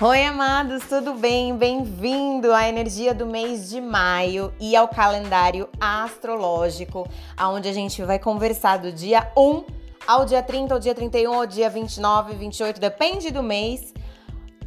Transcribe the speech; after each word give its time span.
Oi, 0.00 0.24
amados, 0.24 0.84
tudo 0.84 1.14
bem? 1.14 1.56
Bem-vindo 1.56 2.52
à 2.52 2.68
energia 2.68 3.12
do 3.12 3.26
mês 3.26 3.68
de 3.68 3.80
maio 3.80 4.54
e 4.60 4.76
ao 4.76 4.86
calendário 4.86 5.68
astrológico, 5.80 7.04
onde 7.36 7.68
a 7.68 7.72
gente 7.72 8.00
vai 8.04 8.16
conversar 8.16 8.76
do 8.76 8.92
dia 8.92 9.28
1 9.36 9.64
ao 10.06 10.24
dia 10.24 10.40
30, 10.40 10.72
ao 10.72 10.78
dia 10.78 10.94
31, 10.94 11.34
ao 11.34 11.46
dia 11.46 11.68
29, 11.68 12.36
28, 12.36 12.80
depende 12.80 13.32
do 13.32 13.42
mês, 13.42 13.92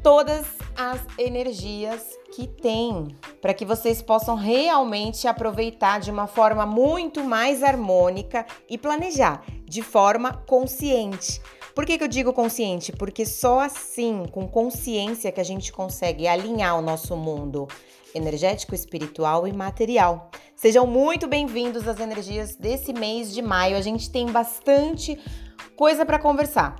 todas 0.03 0.45
as 0.77 0.99
energias 1.17 2.05
que 2.35 2.45
tem, 2.45 3.15
para 3.41 3.53
que 3.53 3.63
vocês 3.63 4.01
possam 4.01 4.35
realmente 4.35 5.29
aproveitar 5.29 6.01
de 6.01 6.11
uma 6.11 6.27
forma 6.27 6.65
muito 6.65 7.23
mais 7.23 7.63
harmônica 7.63 8.45
e 8.69 8.77
planejar 8.77 9.41
de 9.63 9.81
forma 9.81 10.33
consciente. 10.45 11.41
Por 11.73 11.85
que, 11.85 11.97
que 11.97 12.03
eu 12.03 12.07
digo 12.07 12.33
consciente? 12.33 12.91
Porque 12.91 13.25
só 13.25 13.59
assim, 13.61 14.25
com 14.31 14.47
consciência, 14.47 15.31
que 15.31 15.39
a 15.39 15.43
gente 15.43 15.71
consegue 15.71 16.27
alinhar 16.27 16.77
o 16.77 16.81
nosso 16.81 17.15
mundo 17.15 17.67
energético, 18.13 18.75
espiritual 18.75 19.47
e 19.47 19.53
material. 19.53 20.29
Sejam 20.53 20.85
muito 20.85 21.27
bem-vindos 21.27 21.87
às 21.87 21.99
energias 21.99 22.55
desse 22.55 22.91
mês 22.91 23.33
de 23.33 23.41
maio. 23.41 23.77
A 23.77 23.81
gente 23.81 24.09
tem 24.09 24.27
bastante 24.27 25.17
coisa 25.77 26.05
para 26.05 26.19
conversar. 26.19 26.75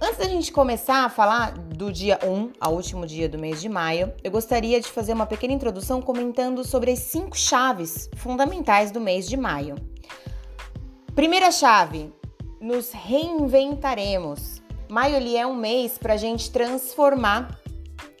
Antes 0.00 0.18
da 0.18 0.26
gente 0.26 0.52
começar 0.52 1.04
a 1.04 1.08
falar 1.08 1.58
do 1.58 1.92
dia 1.92 2.20
1 2.22 2.52
ao 2.60 2.74
último 2.74 3.04
dia 3.04 3.28
do 3.28 3.36
mês 3.36 3.60
de 3.60 3.68
maio, 3.68 4.12
eu 4.22 4.30
gostaria 4.30 4.80
de 4.80 4.86
fazer 4.86 5.12
uma 5.12 5.26
pequena 5.26 5.52
introdução 5.52 6.00
comentando 6.00 6.62
sobre 6.62 6.92
as 6.92 7.00
cinco 7.00 7.36
chaves 7.36 8.08
fundamentais 8.14 8.92
do 8.92 9.00
mês 9.00 9.28
de 9.28 9.36
maio. 9.36 9.74
Primeira 11.16 11.50
chave: 11.50 12.12
nos 12.60 12.90
reinventaremos. 12.92 14.62
Maio 14.88 15.16
ele 15.16 15.36
é 15.36 15.46
um 15.46 15.54
mês 15.54 15.98
para 15.98 16.14
a 16.14 16.16
gente 16.16 16.50
transformar 16.50 17.58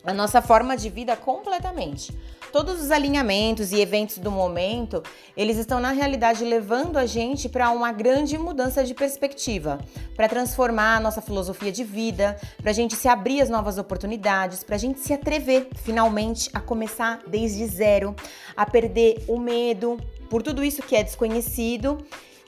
a 0.04 0.12
nossa 0.12 0.40
forma 0.40 0.76
de 0.76 0.88
vida 0.88 1.16
completamente. 1.16 2.12
Todos 2.52 2.80
os 2.80 2.90
alinhamentos 2.90 3.72
e 3.72 3.80
eventos 3.80 4.16
do 4.16 4.30
momento, 4.30 5.02
eles 5.36 5.58
estão 5.58 5.80
na 5.80 5.90
realidade 5.90 6.44
levando 6.44 6.96
a 6.96 7.04
gente 7.04 7.46
para 7.46 7.70
uma 7.70 7.92
grande 7.92 8.38
mudança 8.38 8.82
de 8.82 8.94
perspectiva, 8.94 9.78
para 10.16 10.28
transformar 10.28 10.96
a 10.96 11.00
nossa 11.00 11.20
filosofia 11.20 11.70
de 11.70 11.84
vida, 11.84 12.38
para 12.62 12.70
a 12.70 12.74
gente 12.74 12.96
se 12.96 13.06
abrir 13.06 13.42
às 13.42 13.50
novas 13.50 13.76
oportunidades, 13.76 14.64
para 14.64 14.76
a 14.76 14.78
gente 14.78 15.00
se 15.00 15.12
atrever 15.12 15.68
finalmente 15.74 16.48
a 16.54 16.60
começar 16.60 17.20
desde 17.26 17.66
zero, 17.66 18.16
a 18.56 18.64
perder 18.64 19.22
o 19.28 19.38
medo 19.38 19.98
por 20.30 20.42
tudo 20.42 20.64
isso 20.64 20.82
que 20.82 20.96
é 20.96 21.02
desconhecido 21.02 21.98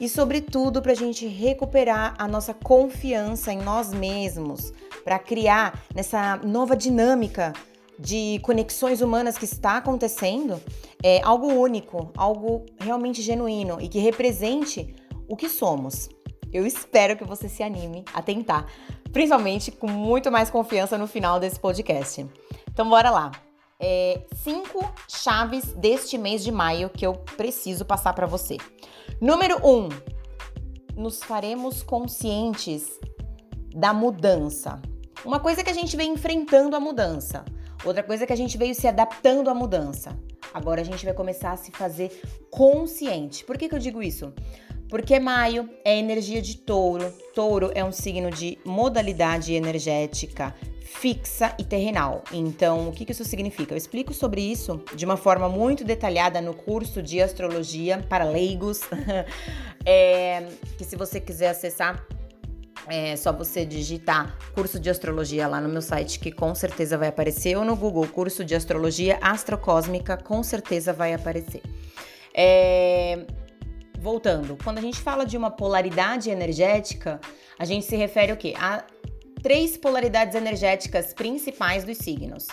e, 0.01 0.09
sobretudo, 0.09 0.81
para 0.81 0.93
a 0.93 0.95
gente 0.95 1.27
recuperar 1.27 2.15
a 2.17 2.27
nossa 2.27 2.55
confiança 2.55 3.53
em 3.53 3.59
nós 3.59 3.93
mesmos, 3.93 4.73
para 5.03 5.19
criar 5.19 5.79
nessa 5.93 6.37
nova 6.37 6.75
dinâmica 6.75 7.53
de 7.99 8.39
conexões 8.41 8.99
humanas 9.01 9.37
que 9.37 9.45
está 9.45 9.77
acontecendo, 9.77 10.59
é 11.03 11.21
algo 11.21 11.53
único, 11.53 12.11
algo 12.17 12.65
realmente 12.79 13.21
genuíno 13.21 13.79
e 13.79 13.87
que 13.87 13.99
represente 13.99 14.95
o 15.27 15.37
que 15.37 15.47
somos. 15.47 16.09
Eu 16.51 16.65
espero 16.65 17.15
que 17.15 17.23
você 17.23 17.47
se 17.47 17.61
anime 17.61 18.03
a 18.11 18.23
tentar, 18.23 18.65
principalmente 19.13 19.71
com 19.71 19.87
muito 19.87 20.31
mais 20.31 20.49
confiança 20.49 20.97
no 20.97 21.05
final 21.05 21.39
desse 21.39 21.59
podcast. 21.59 22.25
Então, 22.71 22.89
bora 22.89 23.11
lá. 23.11 23.31
É, 23.79 24.21
cinco 24.43 24.83
chaves 25.07 25.73
deste 25.73 26.17
mês 26.17 26.43
de 26.43 26.51
maio 26.51 26.89
que 26.89 27.05
eu 27.05 27.13
preciso 27.37 27.85
passar 27.85 28.13
para 28.13 28.25
você. 28.25 28.57
Número 29.21 29.63
um, 29.63 29.87
nos 30.95 31.21
faremos 31.21 31.83
conscientes 31.83 32.99
da 33.71 33.93
mudança. 33.93 34.81
Uma 35.23 35.39
coisa 35.39 35.61
é 35.61 35.63
que 35.63 35.69
a 35.69 35.75
gente 35.75 35.95
vem 35.95 36.13
enfrentando 36.13 36.75
a 36.75 36.79
mudança, 36.79 37.45
outra 37.85 38.01
coisa 38.01 38.23
é 38.23 38.25
que 38.25 38.33
a 38.33 38.35
gente 38.35 38.57
veio 38.57 38.73
se 38.73 38.87
adaptando 38.87 39.47
à 39.47 39.53
mudança. 39.53 40.17
Agora 40.51 40.81
a 40.81 40.83
gente 40.83 41.05
vai 41.05 41.13
começar 41.13 41.51
a 41.51 41.55
se 41.55 41.71
fazer 41.71 42.19
consciente. 42.49 43.45
Por 43.45 43.59
que, 43.59 43.69
que 43.69 43.75
eu 43.75 43.79
digo 43.79 44.01
isso? 44.01 44.33
Porque 44.91 45.17
maio 45.21 45.69
é 45.85 45.97
energia 45.97 46.41
de 46.41 46.57
touro. 46.57 47.13
Touro 47.33 47.71
é 47.73 47.81
um 47.81 47.93
signo 47.93 48.29
de 48.29 48.59
modalidade 48.65 49.53
energética 49.53 50.53
fixa 50.81 51.55
e 51.57 51.63
terrenal. 51.63 52.25
Então, 52.33 52.89
o 52.89 52.91
que 52.91 53.09
isso 53.09 53.23
significa? 53.23 53.73
Eu 53.73 53.77
explico 53.77 54.13
sobre 54.13 54.41
isso 54.41 54.83
de 54.93 55.05
uma 55.05 55.15
forma 55.15 55.47
muito 55.47 55.85
detalhada 55.85 56.41
no 56.41 56.53
curso 56.53 57.01
de 57.01 57.21
astrologia 57.21 58.05
para 58.09 58.25
leigos, 58.25 58.81
é, 59.85 60.45
que 60.77 60.83
se 60.83 60.97
você 60.97 61.21
quiser 61.21 61.47
acessar 61.51 62.05
é 62.87 63.15
só 63.15 63.31
você 63.31 63.63
digitar 63.63 64.35
curso 64.55 64.79
de 64.79 64.89
astrologia 64.89 65.47
lá 65.47 65.61
no 65.61 65.69
meu 65.69 65.83
site, 65.83 66.19
que 66.19 66.31
com 66.31 66.53
certeza 66.53 66.97
vai 66.97 67.07
aparecer, 67.09 67.55
ou 67.55 67.63
no 67.63 67.75
Google, 67.75 68.07
curso 68.07 68.43
de 68.43 68.55
astrologia 68.55 69.19
astrocósmica, 69.21 70.17
com 70.17 70.41
certeza 70.43 70.91
vai 70.91 71.13
aparecer. 71.13 71.61
É... 72.33 73.25
Voltando, 74.01 74.57
quando 74.63 74.79
a 74.79 74.81
gente 74.81 74.99
fala 74.99 75.27
de 75.27 75.37
uma 75.37 75.51
polaridade 75.51 76.31
energética, 76.31 77.21
a 77.59 77.65
gente 77.65 77.85
se 77.85 77.95
refere 77.95 78.31
ao 78.31 78.37
quê? 78.37 78.55
A 78.57 78.83
três 79.43 79.77
polaridades 79.77 80.33
energéticas 80.33 81.13
principais 81.13 81.83
dos 81.83 81.99
signos. 81.99 82.47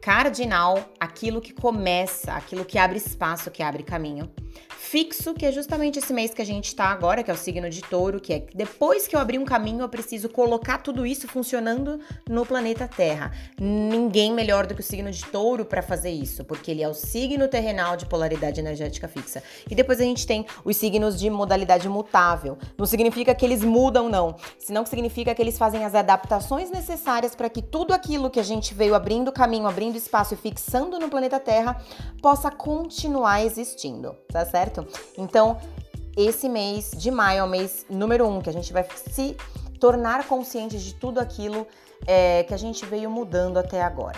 Cardinal, 0.00 0.78
aquilo 0.98 1.42
que 1.42 1.52
começa, 1.52 2.32
aquilo 2.32 2.64
que 2.64 2.78
abre 2.78 2.96
espaço, 2.96 3.50
que 3.50 3.62
abre 3.62 3.82
caminho 3.82 4.32
fixo, 4.76 5.34
que 5.34 5.44
é 5.44 5.50
justamente 5.50 5.98
esse 5.98 6.12
mês 6.12 6.32
que 6.32 6.42
a 6.42 6.46
gente 6.46 6.66
está 6.66 6.86
agora, 6.86 7.22
que 7.22 7.30
é 7.30 7.34
o 7.34 7.36
signo 7.36 7.68
de 7.68 7.80
touro, 7.82 8.20
que 8.20 8.32
é 8.32 8.46
depois 8.54 9.06
que 9.06 9.16
eu 9.16 9.20
abrir 9.20 9.38
um 9.38 9.44
caminho, 9.44 9.80
eu 9.80 9.88
preciso 9.88 10.28
colocar 10.28 10.78
tudo 10.78 11.06
isso 11.06 11.26
funcionando 11.26 11.98
no 12.28 12.44
planeta 12.44 12.86
Terra. 12.86 13.32
Ninguém 13.58 14.32
melhor 14.32 14.66
do 14.66 14.74
que 14.74 14.80
o 14.80 14.84
signo 14.84 15.10
de 15.10 15.24
touro 15.26 15.64
para 15.64 15.82
fazer 15.82 16.10
isso, 16.10 16.44
porque 16.44 16.70
ele 16.70 16.82
é 16.82 16.88
o 16.88 16.94
signo 16.94 17.48
terrenal 17.48 17.96
de 17.96 18.06
polaridade 18.06 18.60
energética 18.60 19.08
fixa. 19.08 19.42
E 19.68 19.74
depois 19.74 20.00
a 20.00 20.04
gente 20.04 20.26
tem 20.26 20.46
os 20.64 20.76
signos 20.76 21.18
de 21.18 21.28
modalidade 21.30 21.88
mutável. 21.88 22.58
Não 22.76 22.86
significa 22.86 23.34
que 23.34 23.44
eles 23.44 23.62
mudam, 23.62 24.08
não. 24.08 24.36
Senão 24.58 24.84
que 24.84 24.90
significa 24.90 25.34
que 25.34 25.42
eles 25.42 25.58
fazem 25.58 25.84
as 25.84 25.94
adaptações 25.94 26.70
necessárias 26.70 27.34
para 27.34 27.48
que 27.48 27.62
tudo 27.62 27.92
aquilo 27.94 28.30
que 28.30 28.40
a 28.40 28.44
gente 28.44 28.74
veio 28.74 28.94
abrindo 28.94 29.32
caminho, 29.32 29.66
abrindo 29.66 29.96
espaço 29.96 30.34
e 30.34 30.36
fixando 30.36 30.98
no 30.98 31.08
planeta 31.08 31.40
Terra 31.40 31.80
possa 32.22 32.50
continuar 32.50 33.44
existindo, 33.44 34.14
tá 34.30 34.44
certo? 34.44 34.65
Certo? 34.66 34.86
Então, 35.16 35.58
esse 36.16 36.48
mês 36.48 36.90
de 36.96 37.10
maio 37.10 37.40
é 37.40 37.44
o 37.44 37.48
mês 37.48 37.86
número 37.88 38.26
um, 38.26 38.40
que 38.40 38.50
a 38.50 38.52
gente 38.52 38.72
vai 38.72 38.86
se 39.12 39.36
tornar 39.78 40.26
conscientes 40.26 40.82
de 40.82 40.94
tudo 40.94 41.20
aquilo 41.20 41.66
é, 42.06 42.42
que 42.44 42.54
a 42.54 42.56
gente 42.56 42.84
veio 42.86 43.10
mudando 43.10 43.58
até 43.58 43.82
agora. 43.82 44.16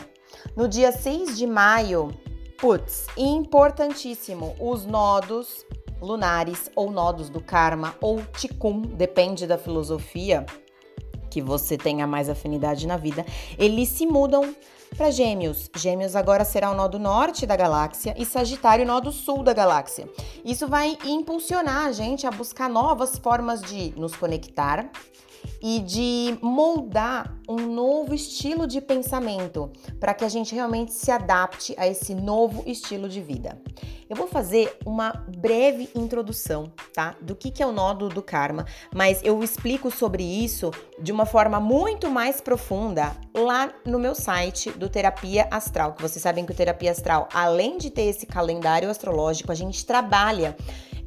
No 0.57 0.69
dia 0.69 0.93
6 0.93 1.37
de 1.37 1.47
maio, 1.47 2.11
putz, 2.59 3.07
importantíssimo, 3.17 4.55
os 4.61 4.87
nodos 4.87 5.67
lunares 6.01 6.71
ou 6.77 6.91
nodos 6.91 7.29
do 7.29 7.41
karma 7.41 7.97
ou 8.01 8.23
ticum, 8.37 8.81
depende 8.81 9.47
da 9.47 9.59
filosofia 9.59 10.47
que 11.39 11.43
você 11.43 11.79
tenha 11.79 12.05
mais 12.05 12.29
afinidade 12.29 12.85
na 12.85 12.97
vida, 12.97 13.25
eles 13.57 13.89
se 13.91 14.05
mudam 14.05 14.57
para 14.97 15.11
Gêmeos, 15.11 15.71
Gêmeos 15.77 16.17
agora 16.17 16.45
será 16.45 16.71
o 16.73 16.75
nó 16.75 16.89
do 16.89 16.99
norte 16.99 17.47
da 17.47 17.55
galáxia 17.55 18.13
e 18.19 18.25
Sagitário 18.25 18.85
o 18.85 18.89
nó 18.89 18.99
do 18.99 19.13
sul 19.13 19.45
da 19.45 19.53
galáxia. 19.53 20.09
Isso 20.45 20.67
vai 20.67 20.99
impulsionar 21.05 21.87
a 21.87 21.93
gente 21.93 22.27
a 22.27 22.31
buscar 22.33 22.69
novas 22.69 23.19
formas 23.19 23.63
de 23.63 23.93
nos 23.97 24.17
conectar 24.17 24.91
e 25.61 25.81
de 25.81 26.39
moldar 26.41 27.37
um 27.49 27.57
novo 27.57 28.15
estilo 28.15 28.67
de 28.67 28.81
pensamento 28.81 29.71
para 29.99 30.15
que 30.15 30.25
a 30.25 30.29
gente 30.29 30.55
realmente 30.55 30.93
se 30.93 31.11
adapte 31.11 31.75
a 31.79 31.87
esse 31.87 32.15
novo 32.15 32.63
estilo 32.67 33.09
de 33.09 33.21
vida. 33.21 33.61
Eu 34.09 34.17
vou 34.17 34.27
fazer 34.27 34.77
uma 34.87 35.13
breve 35.37 35.91
introdução, 35.95 36.73
tá? 36.95 37.15
Do 37.21 37.37
que, 37.37 37.51
que 37.51 37.63
é 37.63 37.67
o 37.67 37.73
nódulo 37.73 38.11
do 38.11 38.23
karma, 38.23 38.65
mas 38.95 39.21
eu 39.23 39.43
explico 39.43 39.91
sobre 39.91 40.23
isso 40.23 40.71
de 40.99 41.13
uma 41.13 41.27
forma 41.27 41.61
muito 41.61 42.09
mais 42.09 42.41
profunda 42.41 43.15
lá 43.35 43.73
no 43.85 43.99
meu 43.99 44.15
site 44.15 44.71
do 44.71 44.89
Terapia 44.89 45.47
Astral, 45.51 45.93
que 45.93 46.03
vocês 46.03 46.23
sabem 46.23 46.47
que 46.47 46.53
o 46.53 46.55
Terapia 46.55 46.91
Astral, 46.91 47.29
além 47.35 47.77
de 47.77 47.91
ter 47.91 48.05
esse 48.05 48.25
calendário 48.25 48.89
astrológico, 48.89 49.53
a 49.53 49.55
gente 49.55 49.85
trabalha 49.85 50.57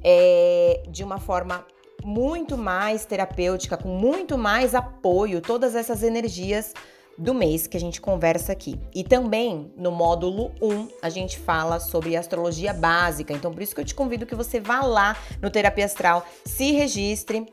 é, 0.03 0.83
de 0.89 1.03
uma 1.03 1.19
forma 1.19 1.65
muito 2.03 2.57
mais 2.57 3.05
terapêutica, 3.05 3.77
com 3.77 3.89
muito 3.89 4.37
mais 4.37 4.75
apoio, 4.75 5.41
todas 5.41 5.75
essas 5.75 6.03
energias 6.03 6.73
do 7.17 7.33
mês 7.33 7.67
que 7.67 7.77
a 7.77 7.79
gente 7.79 8.01
conversa 8.01 8.51
aqui. 8.51 8.79
E 8.93 9.03
também 9.03 9.71
no 9.77 9.91
módulo 9.91 10.51
1 10.61 10.87
a 11.01 11.09
gente 11.09 11.37
fala 11.37 11.79
sobre 11.79 12.15
astrologia 12.15 12.73
básica. 12.73 13.33
Então 13.33 13.51
por 13.53 13.61
isso 13.61 13.75
que 13.75 13.81
eu 13.81 13.85
te 13.85 13.93
convido 13.93 14.25
que 14.25 14.35
você 14.35 14.59
vá 14.59 14.81
lá 14.81 15.15
no 15.41 15.49
Terapia 15.49 15.85
Astral, 15.85 16.25
se 16.45 16.71
registre, 16.71 17.45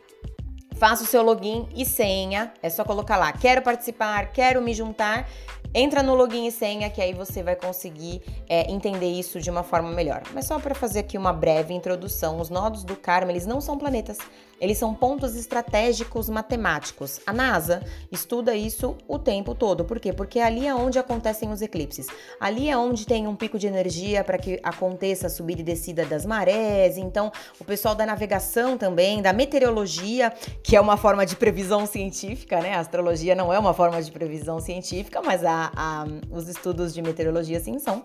Faça 0.79 1.03
o 1.03 1.07
seu 1.07 1.23
login 1.23 1.69
e 1.75 1.85
senha. 1.85 2.53
É 2.63 2.71
só 2.71 2.85
colocar 2.85 3.17
lá: 3.17 3.33
quero 3.33 3.63
participar, 3.63 4.31
quero 4.33 4.63
me 4.63 4.73
juntar. 4.73 5.29
Entra 5.75 6.03
no 6.03 6.15
login 6.15 6.47
e 6.47 6.53
senha 6.53 6.89
que 6.89 7.01
aí 7.01 7.13
você 7.13 7.43
vai 7.43 7.55
conseguir 7.55 8.23
é, 8.49 8.71
entender 8.71 9.11
isso 9.11 9.39
de 9.39 9.51
uma 9.51 9.63
forma 9.63 9.91
melhor. 9.91 10.23
Mas 10.33 10.47
só 10.47 10.59
para 10.59 10.75
fazer 10.75 11.01
aqui 11.01 11.19
uma 11.19 11.33
breve 11.33 11.75
introdução, 11.75 12.41
os 12.41 12.49
nodos 12.49 12.85
do 12.85 12.97
karma 12.97 13.31
eles 13.31 13.45
não 13.45 13.61
são 13.61 13.77
planetas, 13.77 14.17
eles 14.61 14.79
são 14.79 14.95
pontos 14.95 15.37
estratégicos 15.37 16.29
matemáticos. 16.29 17.21
A 17.27 17.33
NASA 17.33 17.83
estuda 18.11 18.55
isso 18.55 18.97
o 19.07 19.19
tempo 19.19 19.55
todo. 19.55 19.85
Por 19.85 20.01
quê? 20.01 20.13
Porque 20.13 20.41
ali 20.41 20.67
é 20.67 20.75
onde 20.75 20.99
acontecem 20.99 21.51
os 21.51 21.63
eclipses. 21.63 22.07
Ali 22.41 22.69
é 22.69 22.77
onde 22.77 23.07
tem 23.07 23.27
um 23.27 23.37
pico 23.37 23.59
de 23.59 23.67
energia 23.67 24.25
para 24.25 24.39
que 24.39 24.59
aconteça 24.63 25.27
a 25.27 25.31
subida 25.31 25.61
e 25.61 25.65
descida 25.65 26.05
das 26.05 26.25
marés. 26.27 26.97
Então, 26.97 27.31
o 27.61 27.65
pessoal 27.65 27.95
da 27.95 28.05
navegação 28.05 28.77
também, 28.77 29.23
da 29.23 29.33
meteorologia, 29.33 30.33
que 30.63 30.77
é 30.77 30.81
uma 30.81 30.97
forma 30.97 31.25
de 31.25 31.37
previsão 31.37 31.87
científica, 31.87 32.61
né? 32.61 32.75
A 32.75 32.81
astrologia 32.81 33.35
não 33.35 33.53
é 33.53 33.59
uma 33.59 33.75
forma 33.75 34.03
de 34.03 34.11
previsão 34.11 34.61
científica, 34.61 35.23
mas 35.23 35.45
a, 35.45 35.73
a 35.77 36.07
os 36.31 36.49
estudos 36.49 36.95
de 36.95 37.03
meteorologia 37.03 37.61
sim 37.61 37.79
são. 37.79 38.03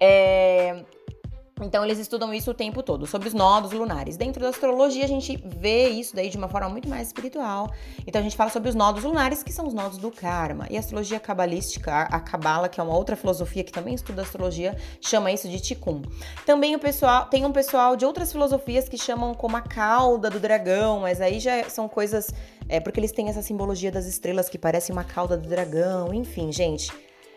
É, 0.00 0.84
então 1.62 1.84
eles 1.84 1.98
estudam 1.98 2.32
isso 2.32 2.50
o 2.50 2.54
tempo 2.54 2.82
todo, 2.82 3.06
sobre 3.06 3.28
os 3.28 3.34
nodos 3.34 3.72
lunares. 3.72 4.16
Dentro 4.16 4.42
da 4.42 4.48
astrologia 4.48 5.04
a 5.04 5.08
gente 5.08 5.36
vê 5.44 5.88
isso 5.88 6.14
daí 6.14 6.30
de 6.30 6.36
uma 6.36 6.48
forma 6.48 6.68
muito 6.68 6.88
mais 6.88 7.08
espiritual. 7.08 7.72
Então 8.06 8.20
a 8.20 8.22
gente 8.22 8.36
fala 8.36 8.50
sobre 8.50 8.68
os 8.68 8.74
nodos 8.74 9.04
lunares, 9.04 9.42
que 9.42 9.52
são 9.52 9.66
os 9.66 9.74
nodos 9.74 9.98
do 9.98 10.10
karma. 10.10 10.66
E 10.70 10.76
a 10.76 10.80
astrologia 10.80 11.18
cabalística, 11.18 12.02
a 12.02 12.20
cabala, 12.20 12.68
que 12.68 12.80
é 12.80 12.82
uma 12.82 12.96
outra 12.96 13.16
filosofia 13.16 13.64
que 13.64 13.72
também 13.72 13.94
estuda 13.94 14.22
astrologia, 14.22 14.76
chama 15.00 15.32
isso 15.32 15.48
de 15.48 15.60
tikkun. 15.60 16.02
Também 16.46 16.74
o 16.74 16.78
pessoal 16.78 17.26
tem 17.26 17.44
um 17.44 17.52
pessoal 17.52 17.96
de 17.96 18.04
outras 18.04 18.32
filosofias 18.32 18.88
que 18.88 18.96
chamam 18.96 19.34
como 19.34 19.56
a 19.56 19.60
cauda 19.60 20.30
do 20.30 20.38
dragão, 20.38 21.00
mas 21.00 21.20
aí 21.20 21.40
já 21.40 21.68
são 21.68 21.88
coisas 21.88 22.32
é 22.68 22.80
porque 22.80 23.00
eles 23.00 23.12
têm 23.12 23.28
essa 23.28 23.40
simbologia 23.40 23.90
das 23.90 24.06
estrelas 24.06 24.48
que 24.48 24.58
parece 24.58 24.92
uma 24.92 25.02
cauda 25.02 25.36
do 25.36 25.48
dragão, 25.48 26.12
enfim, 26.12 26.52
gente 26.52 26.92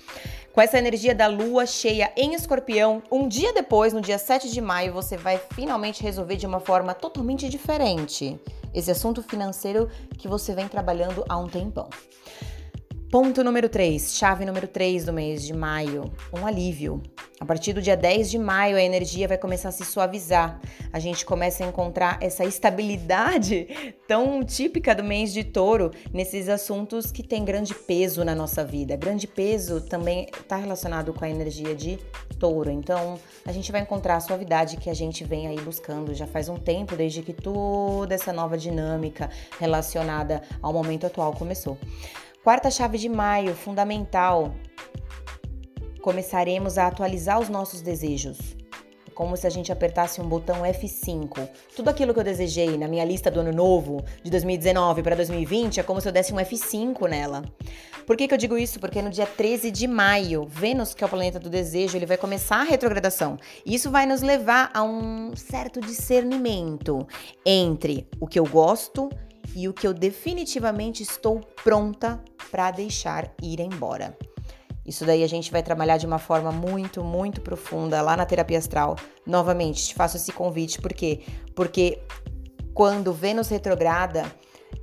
Com 0.53 0.62
essa 0.62 0.77
energia 0.77 1.15
da 1.15 1.25
lua 1.25 1.65
cheia 1.65 2.13
em 2.15 2.36
escorpião, 2.36 3.01
um 3.12 3.27
dia 3.27 3.51
depois, 3.54 3.94
no 3.94 4.01
dia 4.01 4.19
7 4.19 4.51
de 4.51 4.62
maio, 4.62 4.94
você 4.94 5.18
vai 5.18 5.42
finalmente 5.56 6.04
resolver 6.04 6.36
de 6.36 6.45
uma 6.45 6.59
forma 6.59 6.94
totalmente 6.94 7.50
diferente 7.50 8.39
esse 8.71 8.92
assunto 8.92 9.24
financeiro 9.24 9.89
que 10.19 10.27
você 10.27 10.54
vem 10.54 10.68
trabalhando 10.68 11.25
há 11.27 11.38
um 11.38 11.47
tempão. 11.47 11.89
Ponto 13.12 13.44
número 13.44 13.68
3, 13.68 14.16
chave 14.16 14.46
número 14.46 14.69
3 14.69 15.04
do 15.04 15.12
mês 15.12 15.44
de 15.44 15.54
maio, 15.54 16.10
um 16.31 16.48
alívio. 16.48 17.04
A 17.42 17.46
partir 17.46 17.74
do 17.74 17.81
dia 17.81 17.98
10 17.98 18.31
de 18.31 18.38
maio, 18.38 18.78
a 18.78 18.81
energia 18.81 19.28
vai 19.28 19.38
começar 19.38 19.68
a 19.68 19.72
se 19.74 19.84
suavizar. 19.84 20.62
A 20.94 20.98
gente 20.98 21.25
começa 21.25 21.62
a 21.62 21.68
encontrar 21.68 22.18
essa 22.22 22.46
estabilidade 22.46 23.68
tão 24.08 24.42
típica 24.46 24.96
do 24.96 25.04
mês 25.04 25.34
de 25.34 25.44
touro 25.44 25.92
nesses 26.13 26.48
assuntos 26.48 27.12
que 27.12 27.22
têm 27.22 27.44
grande 27.44 27.75
peso 27.75 28.24
na 28.24 28.34
nossa 28.34 28.63
vida. 28.63 28.96
Grande 28.96 29.28
peso 29.28 29.81
também 29.81 30.28
está 30.40 30.56
relacionado 30.56 31.14
com 31.14 31.25
a 31.25 31.30
energia 31.30 31.75
de 31.75 32.00
touro. 32.40 32.72
Então, 32.72 33.19
a 33.46 33.52
gente 33.52 33.74
vai 33.74 33.81
encontrar 33.81 34.16
a 34.16 34.19
suavidade 34.22 34.78
que 34.78 34.90
a 34.90 34.94
gente 34.94 35.25
vem 35.25 35.48
aí 35.48 35.60
buscando 35.60 36.14
já 36.14 36.28
faz 36.28 36.48
um 36.48 36.56
tempo, 36.56 36.96
desde 36.96 37.22
que 37.22 37.34
toda 37.34 38.16
essa 38.16 38.31
nova 38.31 38.57
dinâmica 38.57 39.30
relacionada 39.60 40.42
ao 40.62 40.72
momento 40.72 41.06
atual 41.06 41.34
começou. 41.34 41.78
Quarta 42.44 42.72
chave 42.72 42.98
de 42.98 43.08
maio, 43.08 43.54
fundamental. 43.54 44.56
Começaremos 46.02 46.76
a 46.80 46.88
atualizar 46.88 47.40
os 47.40 47.50
nossos 47.50 47.83
desejos. 47.83 48.57
Como 49.14 49.38
se 49.38 49.45
a 49.45 49.50
gente 49.52 49.71
apertasse 49.71 50.19
um 50.19 50.28
botão 50.28 50.64
F5. 50.64 51.48
Tudo 51.76 51.92
aquilo 51.92 52.16
que 52.16 52.19
eu 52.19 52.24
desejei 52.24 52.80
na 52.80 52.88
minha 52.88 53.06
lista 53.06 53.30
do 53.30 53.42
ano 53.42 53.52
novo, 53.52 54.04
de 54.24 54.31
2019 54.31 55.04
para 55.04 55.16
2020, 55.16 55.81
é 55.81 55.83
como 55.83 56.02
se 56.02 56.07
eu 56.07 56.12
desse 56.12 56.33
um 56.33 56.38
F5 56.38 57.07
nela. 57.07 57.44
Por 58.07 58.18
que, 58.18 58.28
que 58.28 58.33
eu 58.33 58.40
digo 58.40 58.57
isso? 58.57 58.80
Porque 58.80 59.04
no 59.04 59.12
dia 59.12 59.28
13 59.28 59.69
de 59.69 59.86
maio, 59.86 60.48
Vênus, 60.50 60.95
que 60.95 61.04
é 61.04 61.06
o 61.06 61.10
planeta 61.10 61.40
do 61.40 61.48
desejo, 61.48 61.95
ele 61.95 62.07
vai 62.07 62.18
começar 62.18 62.62
a 62.62 62.64
retrogradação. 62.64 63.38
Isso 63.64 63.92
vai 63.92 64.07
nos 64.07 64.24
levar 64.24 64.71
a 64.74 64.81
um 64.81 65.36
certo 65.36 65.80
discernimento 65.80 67.06
entre 67.45 68.07
o 68.19 68.26
que 68.26 68.40
eu 68.40 68.48
gosto 68.48 69.12
o 69.68 69.74
que 69.74 69.86
eu 69.86 69.94
definitivamente 69.94 71.04
estou 71.04 71.42
pronta 71.64 72.24
para 72.50 72.72
deixar 72.72 73.34
ir 73.42 73.60
embora. 73.60 74.18
Isso 74.86 75.06
daí 75.06 75.24
a 75.24 75.28
gente 75.28 75.52
vai 75.52 75.62
trabalhar 75.62 75.98
de 75.98 76.06
uma 76.06 76.18
forma 76.18 76.52
muito, 76.52 77.04
muito 77.04 77.42
profunda 77.42 78.02
lá 78.02 78.18
na 78.18 78.26
terapia 78.26 78.58
astral. 78.58 78.96
Novamente, 79.26 79.88
te 79.88 79.94
faço 79.94 80.18
esse 80.18 80.31
convite, 80.31 80.81
por 80.81 80.94
quê? 80.94 81.22
Porque 81.56 82.02
quando 82.74 83.14
Vênus 83.14 83.50
retrograda, 83.50 84.26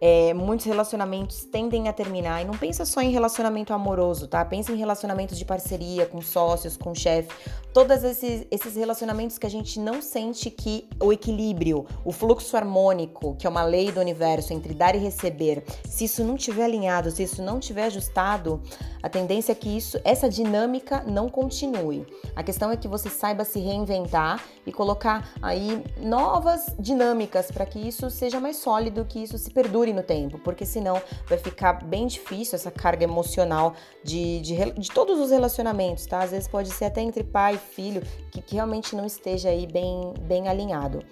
é, 0.01 0.33
muitos 0.35 0.67
relacionamentos 0.67 1.45
tendem 1.45 1.89
a 1.89 1.93
terminar. 1.93 2.43
E 2.43 2.45
não 2.45 2.57
pensa 2.57 2.85
só 2.85 3.01
em 3.01 3.11
relacionamento 3.11 3.73
amoroso, 3.73 4.29
tá? 4.29 4.45
Pensa 4.45 4.73
em 4.73 4.77
relacionamentos 4.77 5.39
de 5.39 5.45
parceria, 5.45 6.07
com 6.07 6.21
sócios, 6.21 6.77
com 6.77 6.95
chefe. 6.95 7.29
Todos 7.73 8.03
esses, 8.03 8.47
esses 8.51 8.77
relacionamentos 8.77 9.39
que 9.39 9.47
a 9.47 9.51
gente 9.51 9.79
não 9.79 10.01
sente 10.01 10.51
que 10.51 10.89
o 11.01 11.13
equilíbrio, 11.13 11.87
o 12.05 12.13
fluxo 12.13 12.57
harmônico, 12.57 13.37
que 13.37 13.47
é 13.47 13.51
uma 13.51 13.63
lei 13.63 13.93
do 13.93 14.01
universo 14.01 14.53
entre 14.53 14.75
dar 14.75 14.95
e 14.95 14.99
receber, 14.99 15.65
se 15.85 16.05
isso 16.05 16.25
não 16.25 16.37
estiver 16.37 16.65
alinhado, 16.65 17.11
se 17.11 17.23
isso 17.23 17.43
não 17.43 17.59
estiver 17.59 17.85
ajustado, 17.85 18.61
a 19.03 19.09
tendência 19.09 19.53
é 19.53 19.55
que 19.55 19.69
isso, 19.69 19.99
essa 20.05 20.29
dinâmica 20.29 21.05
não 21.07 21.29
continue. 21.29 22.07
A 22.35 22.43
questão 22.43 22.71
é 22.71 22.77
que 22.77 22.89
você 22.89 23.09
saiba 23.09 23.45
se 23.45 23.59
reinventar 23.61 24.43
e 24.67 24.73
colocar 24.73 25.31
aí 25.41 25.83
novas 26.01 26.67
dinâmicas 26.79 27.51
para 27.51 27.67
que 27.67 27.79
isso 27.79 28.11
seja 28.11 28.41
mais 28.41 28.57
sólido, 28.57 29.05
que 29.05 29.23
isso 29.23 29.39
se 29.39 29.51
perdure 29.51 29.78
perdure 29.79 29.93
no 29.93 30.03
tempo, 30.03 30.39
porque 30.39 30.65
senão 30.67 31.01
vai 31.27 31.39
ficar 31.39 31.85
bem 31.85 32.07
difícil 32.07 32.57
essa 32.57 32.71
carga 32.71 33.05
emocional 33.05 33.75
de, 34.03 34.41
de, 34.41 34.73
de 34.73 34.91
todos 34.91 35.19
os 35.21 35.31
relacionamentos, 35.31 36.07
tá? 36.07 36.21
Às 36.21 36.31
vezes 36.31 36.49
pode 36.49 36.71
ser 36.71 36.87
até 36.87 37.01
entre 37.01 37.23
pai 37.23 37.55
e 37.55 37.59
filho 37.59 38.03
que, 38.31 38.43
que 38.43 38.55
realmente 38.55 38.97
não 38.97 39.07
esteja 39.07 39.51
aí 39.51 39.67
bem, 39.67 40.15
bem 40.23 40.49
alinhado. 40.49 41.03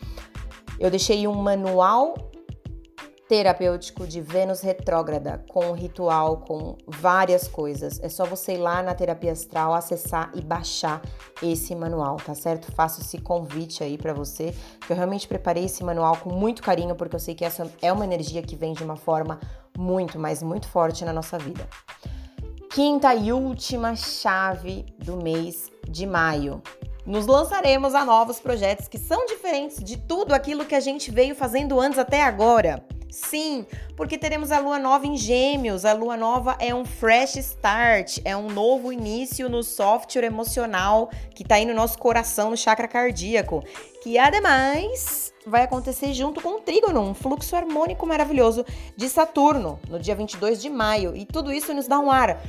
Eu 0.78 0.90
deixei 0.90 1.26
um 1.26 1.34
manual 1.34 2.14
terapêutico 3.28 4.06
de 4.06 4.20
Vênus 4.20 4.60
retrógrada, 4.60 5.44
com 5.48 5.66
um 5.66 5.72
ritual, 5.72 6.38
com 6.38 6.76
várias 6.86 7.48
coisas. 7.48 7.98
É 8.00 8.08
só 8.08 8.24
você 8.24 8.54
ir 8.54 8.58
lá 8.58 8.82
na 8.82 8.94
terapia 8.94 9.32
astral, 9.32 9.74
acessar 9.74 10.30
e 10.34 10.40
baixar 10.40 11.02
esse 11.42 11.74
manual, 11.74 12.16
tá 12.16 12.34
certo? 12.34 12.70
Faço 12.72 13.00
esse 13.00 13.18
convite 13.18 13.82
aí 13.82 13.98
para 13.98 14.14
você, 14.14 14.54
que 14.86 14.92
eu 14.92 14.96
realmente 14.96 15.26
preparei 15.26 15.64
esse 15.64 15.82
manual 15.82 16.16
com 16.18 16.32
muito 16.32 16.62
carinho, 16.62 16.94
porque 16.94 17.16
eu 17.16 17.20
sei 17.20 17.34
que 17.34 17.44
essa 17.44 17.70
é 17.82 17.92
uma 17.92 18.04
energia 18.04 18.42
que 18.42 18.54
vem 18.54 18.72
de 18.72 18.84
uma 18.84 18.96
forma 18.96 19.40
muito, 19.76 20.18
mas 20.18 20.42
muito 20.42 20.68
forte 20.68 21.04
na 21.04 21.12
nossa 21.12 21.36
vida. 21.36 21.68
Quinta 22.70 23.12
e 23.14 23.32
última 23.32 23.96
chave 23.96 24.86
do 24.98 25.16
mês 25.16 25.72
de 25.88 26.06
maio. 26.06 26.62
Nos 27.04 27.26
lançaremos 27.26 27.94
a 27.94 28.04
novos 28.04 28.38
projetos 28.38 28.86
que 28.86 28.98
são 28.98 29.26
diferentes 29.26 29.82
de 29.82 29.96
tudo 29.96 30.34
aquilo 30.34 30.64
que 30.64 30.74
a 30.74 30.80
gente 30.80 31.10
veio 31.10 31.34
fazendo 31.34 31.80
antes 31.80 31.98
até 31.98 32.22
agora. 32.22 32.84
Sim, 33.10 33.64
porque 33.96 34.18
teremos 34.18 34.52
a 34.52 34.58
lua 34.58 34.78
nova 34.78 35.06
em 35.06 35.16
Gêmeos. 35.16 35.84
A 35.84 35.92
lua 35.92 36.16
nova 36.16 36.56
é 36.58 36.74
um 36.74 36.84
fresh 36.84 37.36
start, 37.36 38.18
é 38.24 38.36
um 38.36 38.48
novo 38.48 38.92
início 38.92 39.48
no 39.48 39.62
software 39.62 40.24
emocional 40.24 41.10
que 41.34 41.42
está 41.42 41.56
aí 41.56 41.64
no 41.64 41.74
nosso 41.74 41.98
coração, 41.98 42.50
no 42.50 42.56
chakra 42.56 42.88
cardíaco, 42.88 43.62
que 44.02 44.18
ademais 44.18 45.32
vai 45.46 45.62
acontecer 45.62 46.12
junto 46.12 46.40
com 46.40 46.56
o 46.56 46.60
trígono, 46.60 47.00
um 47.00 47.14
fluxo 47.14 47.54
harmônico 47.54 48.06
maravilhoso 48.06 48.64
de 48.96 49.08
Saturno, 49.08 49.78
no 49.88 49.98
dia 49.98 50.14
22 50.14 50.60
de 50.60 50.68
maio. 50.68 51.16
E 51.16 51.24
tudo 51.24 51.52
isso 51.52 51.72
nos 51.72 51.86
dá 51.86 51.98
um 51.98 52.10
ar 52.10 52.40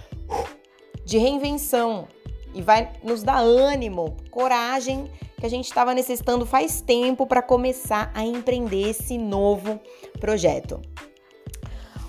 de 1.05 1.17
reinvenção 1.17 2.07
e 2.53 2.61
vai 2.61 2.91
nos 3.03 3.23
dar 3.23 3.39
ânimo, 3.39 4.17
coragem 4.31 5.09
que 5.39 5.45
a 5.45 5.49
gente 5.49 5.65
estava 5.65 5.93
necessitando 5.93 6.45
faz 6.45 6.81
tempo 6.81 7.27
para 7.27 7.41
começar 7.41 8.11
a 8.13 8.23
empreender 8.23 8.89
esse 8.89 9.17
novo 9.17 9.79
projeto. 10.19 10.81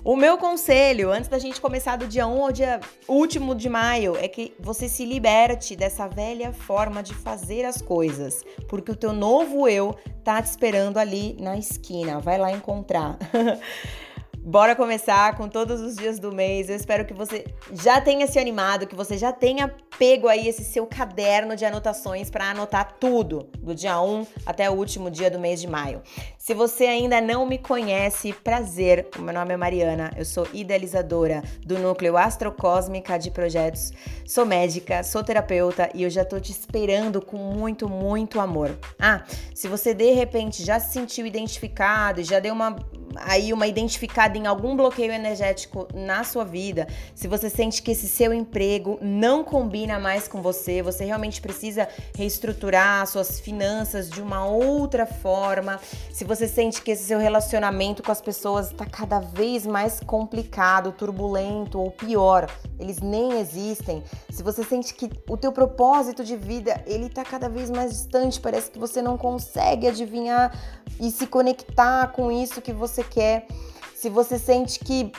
O 0.03 0.17
meu 0.17 0.39
conselho, 0.39 1.11
antes 1.11 1.29
da 1.29 1.39
gente 1.39 1.61
começar 1.61 1.97
do 1.97 2.07
dia 2.07 2.27
1 2.27 2.43
ao 2.43 2.51
dia 2.51 2.81
último 3.07 3.55
de 3.55 3.69
maio, 3.69 4.17
é 4.17 4.27
que 4.27 4.55
você 4.59 4.89
se 4.89 5.05
liberte 5.05 5.77
dessa 5.77 6.09
velha 6.09 6.51
forma 6.51 7.03
de 7.03 7.15
fazer 7.15 7.67
as 7.67 7.83
coisas, 7.83 8.43
porque 8.69 8.91
o 8.91 8.97
teu 8.97 9.13
novo 9.13 9.69
eu 9.69 9.95
tá 10.25 10.41
te 10.41 10.47
esperando 10.47 10.97
ali 10.97 11.37
na 11.39 11.59
esquina. 11.59 12.21
Vai 12.21 12.39
lá 12.39 12.51
encontrar. 12.51 13.19
Bora 14.49 14.75
começar 14.75 15.37
com 15.37 15.47
todos 15.47 15.79
os 15.83 15.95
dias 15.95 16.19
do 16.19 16.33
mês. 16.33 16.71
Eu 16.71 16.77
espero 16.77 17.05
que 17.05 17.13
você 17.13 17.45
já 17.71 18.01
tenha 18.01 18.27
se 18.27 18.39
animado, 18.39 18.87
que 18.87 18.95
você 18.95 19.19
já 19.19 19.31
tenha 19.31 19.69
pego 19.99 20.27
aí 20.27 20.49
esse 20.49 20.65
seu 20.65 20.87
caderno 20.87 21.55
de 21.55 21.67
anotações 21.67 22.31
para 22.31 22.53
anotar 22.53 22.97
tudo, 22.99 23.51
do 23.59 23.75
dia 23.75 24.01
1 24.01 24.27
até 24.47 24.71
o 24.71 24.73
último 24.73 25.11
dia 25.11 25.31
do 25.31 25.39
mês 25.39 25.61
de 25.61 25.67
maio. 25.67 26.01
Se 26.39 26.55
você 26.55 26.87
ainda 26.87 27.21
não 27.21 27.45
me 27.45 27.59
conhece, 27.59 28.33
prazer. 28.33 29.07
O 29.19 29.21
meu 29.21 29.35
nome 29.35 29.53
é 29.53 29.57
Mariana, 29.59 30.13
eu 30.17 30.25
sou 30.25 30.49
idealizadora 30.55 31.43
do 31.67 31.79
Núcleo 31.79 32.17
Astrocósmica 32.17 33.19
de 33.19 33.31
Projetos. 33.31 33.93
Sou 34.25 34.47
médica, 34.47 35.03
sou 35.03 35.23
terapeuta 35.23 35.91
e 35.93 36.05
eu 36.05 36.11
já 36.11 36.25
tô 36.25 36.41
te 36.41 36.53
esperando 36.53 37.21
com 37.21 37.37
muito, 37.37 37.87
muito 37.87 38.41
amor. 38.41 38.79
Ah, 38.99 39.25
se 39.55 39.69
você 39.69 39.93
de 39.93 40.11
repente 40.13 40.65
já 40.65 40.81
se 40.81 40.95
sentiu 40.95 41.27
identificado 41.27 42.23
e 42.23 42.25
já 42.25 42.41
deu 42.41 42.55
uma 42.55 42.77
aí 43.23 43.53
uma 43.53 43.67
identificada 43.67 44.37
em 44.37 44.47
algum 44.47 44.77
bloqueio 44.77 45.13
energético 45.13 45.89
na 45.95 46.25
sua 46.25 46.45
vida, 46.45 46.87
se 47.15 47.29
você 47.29 47.49
sente 47.49 47.83
que 47.83 47.91
esse 47.91 48.09
seu 48.09 48.33
emprego 48.33 48.99
não 49.01 49.45
combina 49.45 49.99
mais 49.99 50.29
com 50.29 50.43
você, 50.43 50.83
você 50.83 51.05
realmente 51.05 51.41
precisa 51.41 51.89
reestruturar 52.17 53.07
suas 53.07 53.41
finanças 53.41 54.09
de 54.09 54.21
uma 54.21 54.47
outra 54.47 55.07
forma, 55.07 55.81
se 56.13 56.25
você 56.25 56.47
sente 56.49 56.83
que 56.83 56.91
esse 56.91 57.05
seu 57.05 57.19
relacionamento 57.19 58.03
com 58.03 58.13
as 58.13 58.21
pessoas 58.21 58.71
está 58.71 58.85
cada 58.85 59.21
vez 59.21 59.67
mais 59.67 60.01
complicado, 60.01 60.93
turbulento 60.93 61.81
ou 61.81 61.91
pior, 61.91 62.49
eles 62.79 63.01
nem 63.01 63.39
existem, 63.41 64.03
se 64.31 64.43
você 64.43 64.63
sente 64.63 64.95
que 64.95 65.11
o 65.29 65.37
teu 65.37 65.53
propósito 65.53 66.23
de 66.23 66.37
vida 66.37 66.83
ele 66.87 67.07
está 67.07 67.25
cada 67.25 67.49
vez 67.49 67.71
mais 67.71 67.91
distante, 67.91 68.41
parece 68.41 68.71
que 68.71 68.79
você 68.79 69.03
não 69.03 69.19
consegue 69.19 69.89
adivinhar 69.89 70.57
e 71.01 71.11
se 71.11 71.27
conectar 71.27 72.09
com 72.09 72.31
isso 72.31 72.61
que 72.61 72.73
você 72.73 73.03
quer, 73.09 73.47
se 73.95 74.09
você 74.09 74.39
sente 74.39 74.79
que 74.79 75.13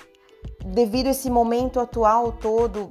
devido 0.65 1.08
a 1.08 1.12
esse 1.12 1.29
momento 1.29 1.79
atual 1.79 2.31
todo, 2.31 2.89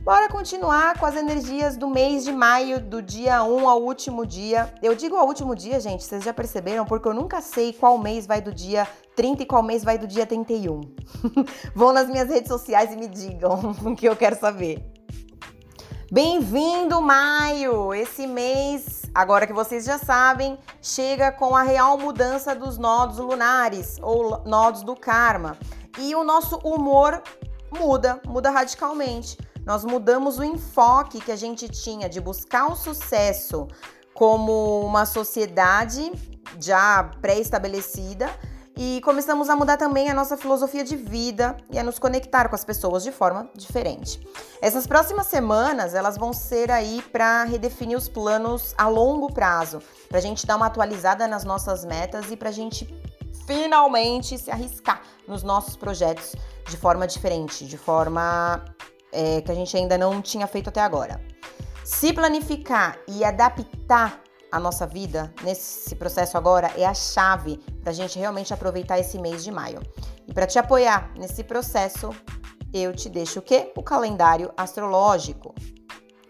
Bora 0.06 0.28
continuar 0.28 0.96
com 1.00 1.04
as 1.04 1.16
energias 1.16 1.76
do 1.76 1.88
mês 1.88 2.22
de 2.22 2.30
maio, 2.30 2.80
do 2.80 3.02
dia 3.02 3.42
1 3.42 3.68
ao 3.68 3.82
último 3.82 4.24
dia. 4.24 4.72
Eu 4.80 4.94
digo 4.94 5.16
ao 5.16 5.26
último 5.26 5.52
dia, 5.52 5.80
gente, 5.80 6.04
vocês 6.04 6.22
já 6.22 6.32
perceberam, 6.32 6.84
porque 6.84 7.08
eu 7.08 7.12
nunca 7.12 7.40
sei 7.40 7.72
qual 7.72 7.98
mês 7.98 8.24
vai 8.24 8.40
do 8.40 8.54
dia 8.54 8.86
30 9.16 9.42
e 9.42 9.46
qual 9.46 9.64
mês 9.64 9.82
vai 9.82 9.98
do 9.98 10.06
dia 10.06 10.24
31. 10.24 10.80
Vão 11.74 11.92
nas 11.92 12.08
minhas 12.08 12.28
redes 12.28 12.46
sociais 12.46 12.92
e 12.92 12.96
me 12.96 13.08
digam 13.08 13.74
o 13.84 13.96
que 13.96 14.06
eu 14.06 14.14
quero 14.14 14.38
saber. 14.38 14.80
Bem-vindo, 16.08 17.02
maio! 17.02 17.92
Esse 17.92 18.28
mês, 18.28 19.10
agora 19.12 19.44
que 19.44 19.52
vocês 19.52 19.84
já 19.84 19.98
sabem, 19.98 20.56
chega 20.80 21.32
com 21.32 21.56
a 21.56 21.62
real 21.62 21.98
mudança 21.98 22.54
dos 22.54 22.78
nodos 22.78 23.18
lunares 23.18 23.98
ou 24.00 24.40
nodos 24.46 24.84
do 24.84 24.94
karma. 24.94 25.58
E 25.98 26.14
o 26.14 26.22
nosso 26.22 26.58
humor 26.58 27.20
muda, 27.76 28.20
muda 28.24 28.50
radicalmente. 28.50 29.36
Nós 29.66 29.84
mudamos 29.84 30.38
o 30.38 30.44
enfoque 30.44 31.20
que 31.20 31.32
a 31.32 31.36
gente 31.36 31.68
tinha 31.68 32.08
de 32.08 32.20
buscar 32.20 32.70
o 32.70 32.76
sucesso 32.76 33.66
como 34.14 34.80
uma 34.82 35.04
sociedade 35.04 36.12
já 36.60 37.10
pré-estabelecida 37.20 38.30
e 38.76 39.00
começamos 39.00 39.50
a 39.50 39.56
mudar 39.56 39.76
também 39.76 40.08
a 40.08 40.14
nossa 40.14 40.36
filosofia 40.36 40.84
de 40.84 40.94
vida 40.94 41.56
e 41.68 41.78
a 41.80 41.82
nos 41.82 41.98
conectar 41.98 42.48
com 42.48 42.54
as 42.54 42.64
pessoas 42.64 43.02
de 43.02 43.10
forma 43.10 43.50
diferente. 43.56 44.24
Essas 44.62 44.86
próximas 44.86 45.26
semanas, 45.26 45.94
elas 45.94 46.16
vão 46.16 46.32
ser 46.32 46.70
aí 46.70 47.02
para 47.10 47.42
redefinir 47.42 47.98
os 47.98 48.08
planos 48.08 48.72
a 48.78 48.86
longo 48.86 49.32
prazo, 49.32 49.82
para 50.08 50.18
a 50.18 50.22
gente 50.22 50.46
dar 50.46 50.54
uma 50.54 50.66
atualizada 50.66 51.26
nas 51.26 51.42
nossas 51.42 51.84
metas 51.84 52.30
e 52.30 52.36
para 52.36 52.50
a 52.50 52.52
gente 52.52 52.86
finalmente 53.46 54.38
se 54.38 54.50
arriscar 54.50 55.02
nos 55.26 55.42
nossos 55.42 55.74
projetos 55.76 56.36
de 56.68 56.76
forma 56.76 57.06
diferente, 57.06 57.66
de 57.66 57.76
forma 57.76 58.62
é, 59.16 59.40
que 59.40 59.50
a 59.50 59.54
gente 59.54 59.74
ainda 59.74 59.96
não 59.96 60.20
tinha 60.20 60.46
feito 60.46 60.68
até 60.68 60.80
agora. 60.80 61.18
Se 61.82 62.12
planificar 62.12 62.98
e 63.08 63.24
adaptar 63.24 64.20
a 64.52 64.60
nossa 64.60 64.86
vida 64.86 65.32
nesse 65.42 65.94
processo 65.96 66.36
agora 66.36 66.70
é 66.76 66.84
a 66.84 66.92
chave 66.92 67.58
para 67.80 67.90
a 67.90 67.94
gente 67.94 68.18
realmente 68.18 68.52
aproveitar 68.52 68.98
esse 68.98 69.18
mês 69.18 69.42
de 69.42 69.50
maio. 69.50 69.80
E 70.28 70.34
para 70.34 70.46
te 70.46 70.58
apoiar 70.58 71.12
nesse 71.16 71.42
processo, 71.42 72.10
eu 72.74 72.94
te 72.94 73.08
deixo 73.08 73.38
o 73.38 73.42
quê? 73.42 73.72
O 73.76 73.82
calendário 73.82 74.52
astrológico. 74.56 75.54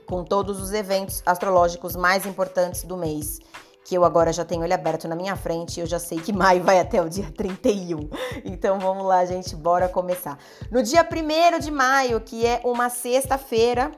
com 0.08 0.22
todos 0.22 0.60
os 0.60 0.72
eventos 0.72 1.20
astrológicos 1.26 1.96
mais 1.96 2.24
importantes 2.26 2.84
do 2.84 2.96
mês 2.96 3.40
que 3.86 3.94
eu 3.94 4.04
agora 4.04 4.32
já 4.32 4.44
tenho 4.44 4.64
ele 4.64 4.74
aberto 4.74 5.06
na 5.06 5.14
minha 5.14 5.36
frente 5.36 5.76
e 5.76 5.80
eu 5.80 5.86
já 5.86 6.00
sei 6.00 6.18
que 6.18 6.32
maio 6.32 6.60
vai 6.62 6.80
até 6.80 7.00
o 7.00 7.08
dia 7.08 7.30
31. 7.30 8.10
Então 8.44 8.80
vamos 8.80 9.06
lá, 9.06 9.24
gente, 9.24 9.54
bora 9.54 9.88
começar. 9.88 10.36
No 10.72 10.82
dia 10.82 11.06
1 11.08 11.60
de 11.60 11.70
maio, 11.70 12.20
que 12.20 12.44
é 12.44 12.60
uma 12.64 12.88
sexta-feira, 12.90 13.92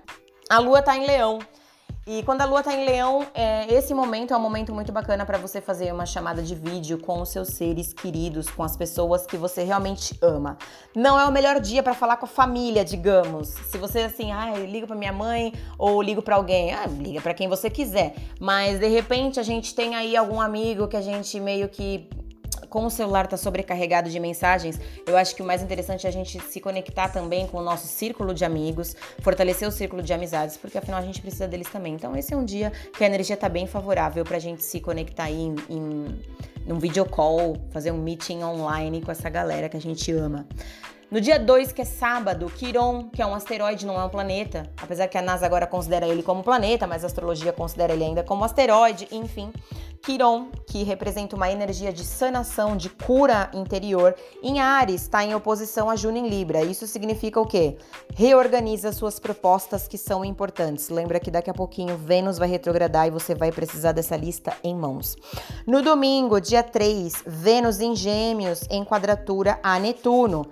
a 0.50 0.59
lua 0.59 0.83
tá 0.83 0.95
em 0.95 1.07
Leão. 1.07 1.38
E 2.10 2.22
quando 2.22 2.40
a 2.40 2.46
lua 2.46 2.62
tá 2.62 2.72
em 2.72 2.86
leão, 2.86 3.26
é, 3.34 3.70
esse 3.70 3.92
momento 3.92 4.32
é 4.32 4.36
um 4.36 4.40
momento 4.40 4.74
muito 4.74 4.90
bacana 4.90 5.26
para 5.26 5.36
você 5.36 5.60
fazer 5.60 5.92
uma 5.92 6.06
chamada 6.06 6.42
de 6.42 6.54
vídeo 6.54 6.96
com 6.96 7.20
os 7.20 7.28
seus 7.28 7.48
seres 7.48 7.92
queridos, 7.92 8.48
com 8.48 8.62
as 8.62 8.74
pessoas 8.78 9.26
que 9.26 9.36
você 9.36 9.62
realmente 9.62 10.16
ama. 10.22 10.56
Não 10.96 11.20
é 11.20 11.26
o 11.26 11.30
melhor 11.30 11.60
dia 11.60 11.82
para 11.82 11.92
falar 11.92 12.16
com 12.16 12.24
a 12.24 12.28
família, 12.28 12.82
digamos. 12.82 13.48
Se 13.48 13.76
você 13.76 14.00
assim, 14.00 14.32
ah, 14.32 14.54
ligo 14.56 14.86
para 14.86 14.96
minha 14.96 15.12
mãe 15.12 15.52
ou 15.76 16.00
ligo 16.00 16.22
para 16.22 16.36
alguém, 16.36 16.72
ah, 16.72 16.86
liga 16.86 17.20
para 17.20 17.34
quem 17.34 17.46
você 17.46 17.68
quiser. 17.68 18.14
Mas 18.40 18.78
de 18.78 18.88
repente 18.88 19.38
a 19.38 19.42
gente 19.42 19.74
tem 19.74 19.94
aí 19.94 20.16
algum 20.16 20.40
amigo 20.40 20.88
que 20.88 20.96
a 20.96 21.02
gente 21.02 21.38
meio 21.38 21.68
que 21.68 22.08
com 22.68 22.87
o 22.87 22.90
celular 22.90 23.26
tá 23.26 23.37
sobrecarregado 23.37 24.10
de 24.10 24.20
mensagens, 24.20 24.80
eu 25.06 25.16
acho 25.16 25.34
que 25.34 25.42
o 25.42 25.44
mais 25.44 25.62
interessante 25.62 26.06
é 26.06 26.08
a 26.08 26.12
gente 26.12 26.40
se 26.40 26.60
conectar 26.60 27.08
também 27.08 27.46
com 27.46 27.58
o 27.58 27.62
nosso 27.62 27.87
círculo 27.87 28.34
de 28.34 28.44
amigos, 28.44 28.94
fortalecer 29.20 29.66
o 29.66 29.72
círculo 29.72 30.02
de 30.02 30.12
amizades, 30.12 30.56
porque 30.56 30.78
afinal 30.78 31.00
a 31.00 31.04
gente 31.04 31.20
precisa 31.20 31.48
deles 31.48 31.68
também. 31.68 31.94
Então 31.94 32.16
esse 32.16 32.32
é 32.32 32.37
um 32.37 32.44
dia 32.44 32.72
que 32.96 33.02
a 33.04 33.06
energia 33.06 33.37
tá 33.37 33.48
bem 33.48 33.66
favorável 33.66 34.25
pra 34.25 34.38
gente 34.38 34.62
se 34.62 34.80
conectar 34.80 35.25
aí 35.25 35.40
em, 35.40 35.54
em 35.68 36.18
num 36.66 36.78
video 36.78 37.06
call, 37.06 37.56
fazer 37.70 37.90
um 37.90 37.96
meeting 37.96 38.42
online 38.42 39.00
com 39.00 39.10
essa 39.10 39.30
galera 39.30 39.70
que 39.70 39.76
a 39.76 39.80
gente 39.80 40.12
ama. 40.12 40.46
No 41.10 41.22
dia 41.22 41.38
2, 41.38 41.72
que 41.72 41.80
é 41.80 41.86
sábado, 41.86 42.52
Quiron, 42.54 43.08
que 43.08 43.22
é 43.22 43.26
um 43.26 43.34
asteroide, 43.34 43.86
não 43.86 43.98
é 43.98 44.04
um 44.04 44.10
planeta, 44.10 44.70
apesar 44.76 45.08
que 45.08 45.16
a 45.16 45.22
NASA 45.22 45.46
agora 45.46 45.66
considera 45.66 46.06
ele 46.06 46.22
como 46.22 46.42
planeta, 46.42 46.86
mas 46.86 47.02
a 47.02 47.06
astrologia 47.06 47.50
considera 47.50 47.94
ele 47.94 48.04
ainda 48.04 48.22
como 48.22 48.44
asteroide, 48.44 49.08
enfim. 49.10 49.50
Quiron, 50.02 50.50
que 50.66 50.82
representa 50.82 51.34
uma 51.34 51.50
energia 51.50 51.90
de 51.94 52.04
sanação, 52.04 52.76
de 52.76 52.90
cura 52.90 53.50
interior, 53.54 54.14
em 54.42 54.60
Ares, 54.60 55.00
está 55.00 55.24
em 55.24 55.34
oposição 55.34 55.88
a 55.88 55.96
Juno 55.96 56.18
em 56.18 56.28
Libra. 56.28 56.62
Isso 56.62 56.86
significa 56.86 57.40
o 57.40 57.46
quê? 57.46 57.78
Reorganiza 58.14 58.92
suas 58.92 59.18
propostas 59.18 59.88
que 59.88 59.96
são 59.96 60.22
importantes. 60.22 60.90
Lembra 60.90 61.18
que 61.18 61.30
daqui 61.30 61.48
a 61.48 61.54
pouquinho 61.54 61.96
Vênus 61.96 62.36
vai 62.36 62.50
retrogradar 62.50 63.06
e 63.06 63.10
você 63.10 63.34
vai 63.34 63.50
precisar 63.50 63.92
dessa 63.92 64.14
lista 64.14 64.54
em 64.62 64.74
mãos. 64.74 65.16
No 65.66 65.80
domingo, 65.80 66.38
dia 66.38 66.62
3, 66.62 67.24
Vênus 67.26 67.80
em 67.80 67.96
Gêmeos, 67.96 68.64
em 68.68 68.84
quadratura 68.84 69.58
a 69.62 69.78
Netuno 69.78 70.46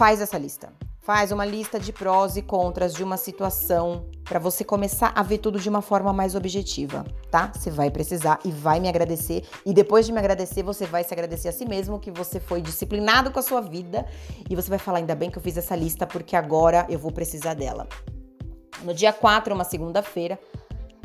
faz 0.00 0.18
essa 0.22 0.38
lista. 0.38 0.72
Faz 1.00 1.30
uma 1.30 1.44
lista 1.44 1.78
de 1.78 1.92
prós 1.92 2.34
e 2.34 2.40
contras 2.40 2.94
de 2.94 3.04
uma 3.04 3.18
situação 3.18 4.08
para 4.24 4.38
você 4.38 4.64
começar 4.64 5.12
a 5.14 5.22
ver 5.22 5.36
tudo 5.36 5.60
de 5.60 5.68
uma 5.68 5.82
forma 5.82 6.10
mais 6.10 6.34
objetiva, 6.34 7.04
tá? 7.30 7.52
Você 7.54 7.70
vai 7.70 7.90
precisar 7.90 8.38
e 8.42 8.50
vai 8.50 8.80
me 8.80 8.88
agradecer 8.88 9.46
e 9.66 9.74
depois 9.74 10.06
de 10.06 10.12
me 10.12 10.18
agradecer, 10.18 10.62
você 10.62 10.86
vai 10.86 11.04
se 11.04 11.12
agradecer 11.12 11.48
a 11.48 11.52
si 11.52 11.66
mesmo 11.66 12.00
que 12.00 12.10
você 12.10 12.40
foi 12.40 12.62
disciplinado 12.62 13.30
com 13.30 13.38
a 13.38 13.42
sua 13.42 13.60
vida 13.60 14.06
e 14.48 14.56
você 14.56 14.70
vai 14.70 14.78
falar 14.78 14.98
ainda 15.00 15.14
bem 15.14 15.30
que 15.30 15.36
eu 15.36 15.42
fiz 15.42 15.58
essa 15.58 15.76
lista 15.76 16.06
porque 16.06 16.34
agora 16.34 16.86
eu 16.88 16.98
vou 16.98 17.12
precisar 17.12 17.52
dela. 17.52 17.86
No 18.82 18.94
dia 18.94 19.12
4, 19.12 19.54
uma 19.54 19.64
segunda-feira, 19.64 20.38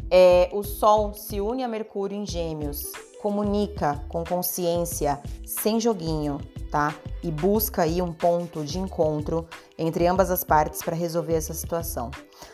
é, 0.09 0.49
o 0.53 0.63
Sol 0.63 1.13
se 1.13 1.41
une 1.41 1.63
a 1.63 1.67
Mercúrio 1.67 2.17
em 2.17 2.25
Gêmeos, 2.25 2.91
comunica 3.21 4.03
com 4.07 4.23
consciência, 4.23 5.19
sem 5.45 5.79
joguinho, 5.79 6.39
tá? 6.69 6.93
E 7.23 7.31
busca 7.31 7.83
aí 7.83 8.01
um 8.01 8.13
ponto 8.13 8.63
de 8.63 8.77
encontro 8.77 9.47
entre 9.77 10.05
ambas 10.05 10.29
as 10.29 10.43
partes 10.43 10.81
para 10.81 10.95
resolver 10.95 11.33
essa 11.33 11.53
situação. 11.53 12.11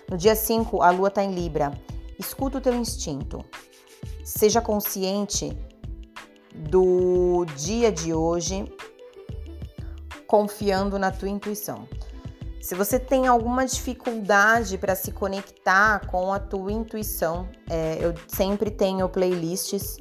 No 0.09 0.17
dia 0.17 0.35
5, 0.35 0.81
a 0.81 0.89
lua 0.91 1.09
está 1.09 1.23
em 1.23 1.33
Libra. 1.33 1.73
Escuta 2.17 2.59
o 2.59 2.61
teu 2.61 2.73
instinto. 2.73 3.43
Seja 4.23 4.61
consciente 4.61 5.57
do 6.55 7.45
dia 7.57 7.91
de 7.91 8.13
hoje, 8.13 8.65
confiando 10.27 10.97
na 10.97 11.11
tua 11.11 11.29
intuição. 11.29 11.87
Se 12.61 12.75
você 12.75 12.99
tem 12.99 13.27
alguma 13.27 13.65
dificuldade 13.65 14.77
para 14.77 14.95
se 14.95 15.11
conectar 15.11 16.05
com 16.07 16.31
a 16.31 16.39
tua 16.39 16.71
intuição, 16.71 17.49
é, 17.69 17.97
eu 17.99 18.13
sempre 18.27 18.69
tenho 18.69 19.09
playlists 19.09 19.97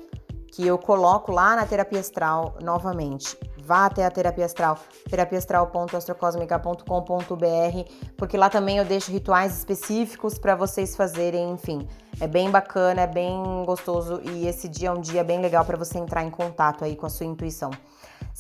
que 0.52 0.66
eu 0.66 0.76
coloco 0.76 1.32
lá 1.32 1.56
na 1.56 1.64
terapia 1.64 2.00
astral 2.00 2.56
novamente 2.62 3.36
vá 3.70 3.86
até 3.86 4.04
a 4.04 4.10
terapia 4.10 4.46
astral, 4.46 4.76
terapiastral.astrocosmica.com.br, 5.08 7.90
porque 8.16 8.36
lá 8.36 8.50
também 8.50 8.78
eu 8.78 8.84
deixo 8.84 9.12
rituais 9.12 9.58
específicos 9.58 10.40
para 10.40 10.56
vocês 10.56 10.96
fazerem, 10.96 11.52
enfim. 11.52 11.86
É 12.20 12.26
bem 12.26 12.50
bacana, 12.50 13.02
é 13.02 13.06
bem 13.06 13.40
gostoso 13.64 14.20
e 14.24 14.48
esse 14.48 14.68
dia 14.68 14.88
é 14.88 14.92
um 14.92 15.00
dia 15.00 15.22
bem 15.22 15.40
legal 15.40 15.64
para 15.64 15.76
você 15.76 15.98
entrar 15.98 16.24
em 16.24 16.30
contato 16.30 16.84
aí 16.84 16.96
com 16.96 17.06
a 17.06 17.08
sua 17.08 17.26
intuição. 17.26 17.70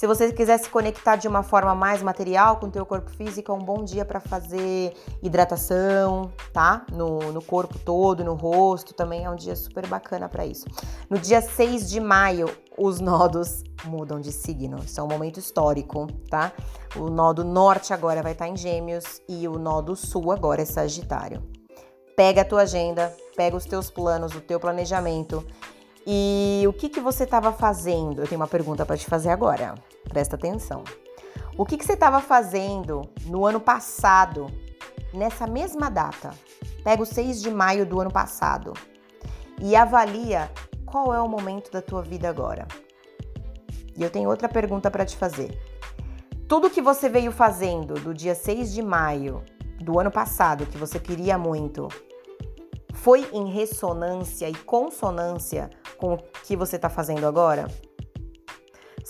Se 0.00 0.06
você 0.06 0.32
quiser 0.32 0.58
se 0.58 0.66
conectar 0.70 1.16
de 1.16 1.28
uma 1.28 1.42
forma 1.42 1.74
mais 1.74 2.00
material 2.00 2.56
com 2.56 2.68
o 2.68 2.70
teu 2.70 2.86
corpo 2.86 3.10
físico, 3.10 3.52
é 3.52 3.54
um 3.54 3.58
bom 3.58 3.84
dia 3.84 4.02
para 4.02 4.18
fazer 4.18 4.94
hidratação, 5.22 6.32
tá? 6.54 6.86
No, 6.90 7.30
no 7.30 7.42
corpo 7.42 7.78
todo, 7.78 8.24
no 8.24 8.32
rosto, 8.32 8.94
também 8.94 9.26
é 9.26 9.30
um 9.30 9.36
dia 9.36 9.54
super 9.54 9.86
bacana 9.86 10.26
para 10.26 10.46
isso. 10.46 10.64
No 11.10 11.18
dia 11.18 11.42
6 11.42 11.90
de 11.90 12.00
maio, 12.00 12.48
os 12.78 12.98
nodos 12.98 13.62
mudam 13.84 14.18
de 14.18 14.32
signo. 14.32 14.78
Isso 14.82 14.98
é 14.98 15.02
um 15.02 15.06
momento 15.06 15.38
histórico, 15.38 16.06
tá? 16.30 16.50
O 16.96 17.10
nodo 17.10 17.44
norte 17.44 17.92
agora 17.92 18.22
vai 18.22 18.32
estar 18.32 18.48
em 18.48 18.56
Gêmeos 18.56 19.20
e 19.28 19.46
o 19.46 19.58
nodo 19.58 19.94
sul 19.94 20.32
agora 20.32 20.62
é 20.62 20.64
Sagitário. 20.64 21.42
Pega 22.16 22.40
a 22.40 22.44
tua 22.46 22.62
agenda, 22.62 23.14
pega 23.36 23.54
os 23.54 23.66
teus 23.66 23.90
planos, 23.90 24.34
o 24.34 24.40
teu 24.40 24.58
planejamento 24.58 25.44
e 26.06 26.64
o 26.66 26.72
que, 26.72 26.88
que 26.88 27.00
você 27.00 27.24
estava 27.24 27.52
fazendo? 27.52 28.22
Eu 28.22 28.26
tenho 28.26 28.40
uma 28.40 28.48
pergunta 28.48 28.86
para 28.86 28.96
te 28.96 29.04
fazer 29.04 29.28
agora. 29.28 29.74
Presta 30.10 30.34
atenção. 30.34 30.82
O 31.56 31.64
que, 31.64 31.76
que 31.76 31.84
você 31.84 31.92
estava 31.92 32.20
fazendo 32.20 33.02
no 33.26 33.46
ano 33.46 33.60
passado, 33.60 34.48
nessa 35.14 35.46
mesma 35.46 35.88
data? 35.88 36.30
Pega 36.82 37.02
o 37.02 37.06
6 37.06 37.40
de 37.40 37.50
maio 37.50 37.86
do 37.86 38.00
ano 38.00 38.10
passado 38.10 38.72
e 39.62 39.76
avalia 39.76 40.50
qual 40.84 41.14
é 41.14 41.20
o 41.20 41.28
momento 41.28 41.70
da 41.70 41.80
tua 41.80 42.02
vida 42.02 42.28
agora. 42.28 42.66
E 43.96 44.02
eu 44.02 44.10
tenho 44.10 44.28
outra 44.28 44.48
pergunta 44.48 44.90
para 44.90 45.06
te 45.06 45.16
fazer. 45.16 45.56
Tudo 46.48 46.70
que 46.70 46.82
você 46.82 47.08
veio 47.08 47.30
fazendo 47.30 47.94
do 47.94 48.12
dia 48.12 48.34
6 48.34 48.72
de 48.72 48.82
maio 48.82 49.44
do 49.80 50.00
ano 50.00 50.10
passado, 50.10 50.66
que 50.66 50.76
você 50.76 50.98
queria 50.98 51.38
muito, 51.38 51.86
foi 52.94 53.28
em 53.32 53.48
ressonância 53.48 54.48
e 54.48 54.54
consonância 54.54 55.70
com 55.96 56.14
o 56.14 56.18
que 56.44 56.56
você 56.56 56.76
está 56.76 56.88
fazendo 56.88 57.26
agora? 57.26 57.68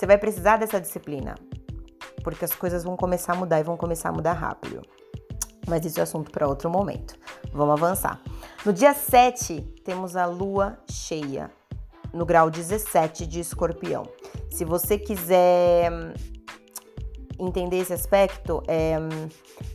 Você 0.01 0.07
vai 0.07 0.17
precisar 0.17 0.57
dessa 0.57 0.81
disciplina, 0.81 1.35
porque 2.25 2.43
as 2.43 2.55
coisas 2.55 2.83
vão 2.83 2.97
começar 2.97 3.35
a 3.35 3.37
mudar 3.37 3.61
e 3.61 3.63
vão 3.63 3.77
começar 3.77 4.09
a 4.09 4.13
mudar 4.13 4.33
rápido. 4.33 4.81
Mas 5.69 5.85
isso 5.85 6.01
é 6.01 6.03
assunto 6.03 6.31
para 6.31 6.49
outro 6.49 6.71
momento. 6.71 7.19
Vamos 7.53 7.75
avançar. 7.75 8.19
No 8.65 8.73
dia 8.73 8.95
7, 8.95 9.61
temos 9.85 10.17
a 10.17 10.25
lua 10.25 10.79
cheia, 10.91 11.51
no 12.15 12.25
grau 12.25 12.49
17 12.49 13.27
de 13.27 13.41
escorpião. 13.41 14.05
Se 14.51 14.65
você 14.65 14.97
quiser 14.97 15.93
hum, 15.93 16.15
entender 17.39 17.77
esse 17.77 17.93
aspecto, 17.93 18.63
é, 18.67 18.99
hum, 18.99 19.29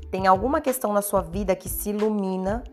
tem 0.10 0.26
alguma 0.26 0.60
questão 0.60 0.92
na 0.92 1.04
sua 1.04 1.22
vida 1.22 1.56
que 1.56 1.70
se 1.70 1.92
ilumina 1.92 2.64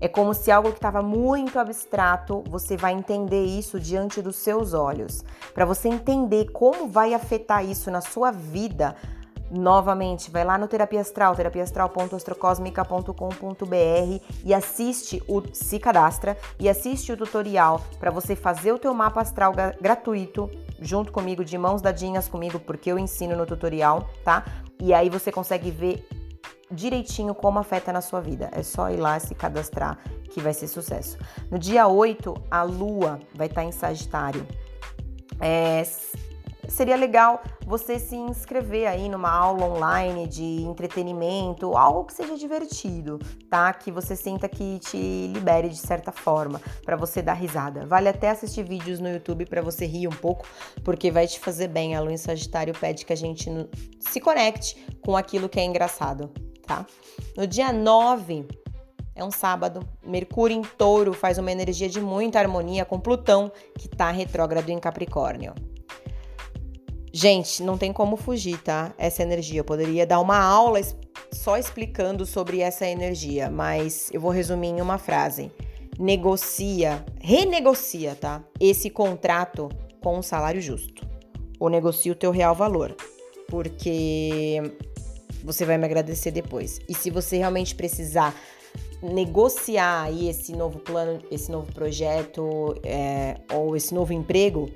é 0.00 0.08
como 0.08 0.32
se 0.32 0.50
algo 0.50 0.70
que 0.70 0.78
estava 0.78 1.02
muito 1.02 1.58
abstrato, 1.58 2.42
você 2.48 2.76
vai 2.76 2.94
entender 2.94 3.44
isso 3.44 3.78
diante 3.78 4.22
dos 4.22 4.36
seus 4.36 4.72
olhos. 4.72 5.24
Para 5.52 5.64
você 5.64 5.88
entender 5.88 6.50
como 6.52 6.88
vai 6.88 7.12
afetar 7.12 7.64
isso 7.64 7.90
na 7.90 8.00
sua 8.00 8.30
vida, 8.30 8.96
novamente, 9.50 10.30
vai 10.30 10.44
lá 10.44 10.56
no 10.56 10.68
Terapia 10.68 11.00
Astral, 11.00 11.34
terapiastral.astrocosmica.com.br 11.34 14.24
e 14.44 14.54
assiste 14.54 15.22
o 15.28 15.42
se 15.52 15.78
cadastra 15.78 16.36
e 16.58 16.68
assiste 16.68 17.12
o 17.12 17.16
tutorial 17.16 17.82
para 17.98 18.10
você 18.10 18.36
fazer 18.36 18.72
o 18.72 18.78
teu 18.78 18.94
mapa 18.94 19.20
astral 19.20 19.52
gratuito 19.80 20.50
junto 20.80 21.12
comigo, 21.12 21.44
de 21.44 21.58
mãos 21.58 21.82
dadinhas 21.82 22.28
comigo, 22.28 22.58
porque 22.58 22.90
eu 22.90 22.98
ensino 22.98 23.36
no 23.36 23.44
tutorial, 23.44 24.08
tá? 24.24 24.46
E 24.80 24.94
aí 24.94 25.10
você 25.10 25.30
consegue 25.30 25.70
ver 25.70 26.08
direitinho 26.70 27.34
como 27.34 27.58
afeta 27.58 27.92
na 27.92 28.00
sua 28.00 28.20
vida. 28.20 28.48
É 28.52 28.62
só 28.62 28.90
ir 28.90 28.96
lá 28.96 29.18
se 29.18 29.34
cadastrar 29.34 29.98
que 30.30 30.40
vai 30.40 30.54
ser 30.54 30.68
sucesso. 30.68 31.18
No 31.50 31.58
dia 31.58 31.86
8, 31.86 32.34
a 32.50 32.62
lua 32.62 33.20
vai 33.34 33.48
estar 33.48 33.64
em 33.64 33.72
Sagitário. 33.72 34.46
É, 35.40 35.82
seria 36.70 36.96
legal 36.96 37.42
você 37.66 37.98
se 37.98 38.16
inscrever 38.16 38.88
aí 38.88 39.08
numa 39.08 39.30
aula 39.30 39.66
online 39.66 40.26
de 40.26 40.62
entretenimento, 40.62 41.76
algo 41.76 42.04
que 42.04 42.14
seja 42.14 42.36
divertido, 42.36 43.18
tá? 43.48 43.72
Que 43.72 43.90
você 43.90 44.16
sinta 44.16 44.48
que 44.48 44.78
te 44.78 45.28
libere 45.28 45.68
de 45.68 45.78
certa 45.78 46.12
forma, 46.12 46.60
para 46.84 46.96
você 46.96 47.22
dar 47.22 47.34
risada. 47.34 47.86
Vale 47.86 48.08
até 48.08 48.30
assistir 48.30 48.62
vídeos 48.62 49.00
no 49.00 49.08
YouTube 49.08 49.46
para 49.46 49.62
você 49.62 49.86
rir 49.86 50.08
um 50.08 50.12
pouco, 50.12 50.46
porque 50.84 51.10
vai 51.10 51.26
te 51.26 51.38
fazer 51.40 51.68
bem. 51.68 51.94
A 51.94 52.00
lua 52.00 52.12
em 52.12 52.16
Sagitário 52.16 52.74
pede 52.78 53.04
que 53.04 53.12
a 53.12 53.16
gente 53.16 53.50
se 54.00 54.20
conecte 54.20 54.76
com 55.04 55.16
aquilo 55.16 55.48
que 55.48 55.58
é 55.58 55.64
engraçado 55.64 56.30
tá? 56.70 56.86
No 57.36 57.48
dia 57.48 57.72
9, 57.72 58.46
é 59.16 59.24
um 59.24 59.30
sábado. 59.32 59.80
Mercúrio 60.06 60.56
em 60.56 60.62
touro 60.62 61.12
faz 61.12 61.36
uma 61.36 61.50
energia 61.50 61.88
de 61.88 62.00
muita 62.00 62.38
harmonia 62.38 62.84
com 62.84 63.00
Plutão, 63.00 63.50
que 63.76 63.88
está 63.88 64.12
retrógrado 64.12 64.68
em 64.68 64.78
Capricórnio. 64.78 65.52
Gente, 67.12 67.62
não 67.62 67.76
tem 67.76 67.92
como 67.92 68.16
fugir, 68.16 68.58
tá? 68.62 68.94
Essa 68.96 69.22
energia. 69.22 69.60
Eu 69.60 69.64
poderia 69.64 70.06
dar 70.06 70.20
uma 70.20 70.38
aula 70.38 70.80
só 71.32 71.56
explicando 71.56 72.24
sobre 72.24 72.60
essa 72.60 72.86
energia, 72.86 73.50
mas 73.50 74.10
eu 74.12 74.20
vou 74.20 74.30
resumir 74.30 74.68
em 74.68 74.80
uma 74.80 74.98
frase. 74.98 75.50
Negocia, 75.98 77.04
renegocia, 77.20 78.14
tá? 78.14 78.42
Esse 78.60 78.88
contrato 78.88 79.68
com 80.00 80.18
um 80.18 80.22
salário 80.22 80.60
justo. 80.62 81.06
Ou 81.58 81.68
negocia 81.68 82.12
o 82.12 82.14
teu 82.14 82.30
real 82.30 82.54
valor. 82.54 82.96
Porque 83.48 84.62
você 85.44 85.64
vai 85.64 85.76
me 85.76 85.84
agradecer 85.84 86.30
depois. 86.30 86.80
E 86.88 86.94
se 86.94 87.10
você 87.10 87.38
realmente 87.38 87.74
precisar 87.74 88.34
negociar 89.02 90.02
aí 90.04 90.28
esse 90.28 90.52
novo 90.52 90.78
plano, 90.78 91.20
esse 91.30 91.50
novo 91.50 91.72
projeto 91.72 92.74
é, 92.84 93.36
ou 93.52 93.74
esse 93.74 93.94
novo 93.94 94.12
emprego, 94.12 94.70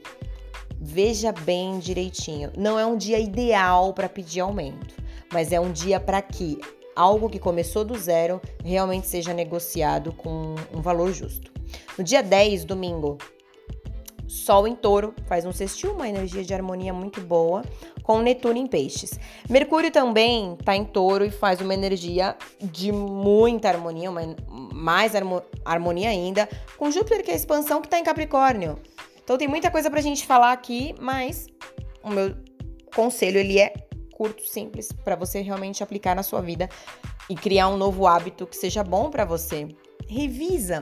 veja 0.80 1.32
bem 1.32 1.78
direitinho. 1.78 2.50
Não 2.56 2.78
é 2.78 2.86
um 2.86 2.96
dia 2.96 3.18
ideal 3.18 3.92
para 3.92 4.08
pedir 4.08 4.40
aumento, 4.40 4.94
mas 5.32 5.52
é 5.52 5.60
um 5.60 5.72
dia 5.72 5.98
para 5.98 6.20
que 6.22 6.58
algo 6.94 7.28
que 7.28 7.38
começou 7.38 7.84
do 7.84 7.98
zero 7.98 8.40
realmente 8.64 9.06
seja 9.06 9.32
negociado 9.32 10.12
com 10.12 10.54
um 10.72 10.80
valor 10.80 11.12
justo. 11.12 11.52
No 11.98 12.04
dia 12.04 12.22
10, 12.22 12.64
domingo, 12.64 13.18
Sol 14.26 14.66
em 14.66 14.74
touro 14.74 15.14
faz 15.26 15.46
um 15.46 15.52
sextil, 15.52 15.92
uma 15.92 16.08
energia 16.08 16.42
de 16.42 16.52
harmonia 16.52 16.92
muito 16.92 17.20
boa, 17.20 17.62
com 18.02 18.20
Netuno 18.20 18.58
em 18.58 18.66
peixes. 18.66 19.18
Mercúrio 19.48 19.92
também 19.92 20.54
está 20.58 20.74
em 20.74 20.84
touro 20.84 21.24
e 21.24 21.30
faz 21.30 21.60
uma 21.60 21.72
energia 21.72 22.36
de 22.60 22.90
muita 22.90 23.68
harmonia, 23.68 24.10
uma, 24.10 24.22
mais 24.72 25.12
harmonia 25.64 26.08
ainda, 26.08 26.48
com 26.76 26.90
Júpiter, 26.90 27.22
que 27.22 27.30
é 27.30 27.34
a 27.34 27.36
expansão, 27.36 27.80
que 27.80 27.86
está 27.86 27.98
em 27.98 28.02
Capricórnio. 28.02 28.78
Então 29.24 29.36
tem 29.36 29.48
muita 29.48 29.70
coisa 29.70 29.90
para 29.90 29.98
a 29.98 30.02
gente 30.02 30.26
falar 30.26 30.52
aqui, 30.52 30.94
mas 31.00 31.46
o 32.02 32.10
meu 32.10 32.36
conselho 32.94 33.40
ele 33.40 33.58
é 33.58 33.72
curto, 34.12 34.46
simples, 34.46 34.92
para 34.92 35.16
você 35.16 35.40
realmente 35.40 35.82
aplicar 35.82 36.14
na 36.14 36.22
sua 36.22 36.40
vida 36.40 36.68
e 37.28 37.34
criar 37.34 37.68
um 37.68 37.76
novo 37.76 38.06
hábito 38.06 38.46
que 38.46 38.56
seja 38.56 38.84
bom 38.84 39.10
para 39.10 39.24
você. 39.24 39.66
Revisa 40.06 40.80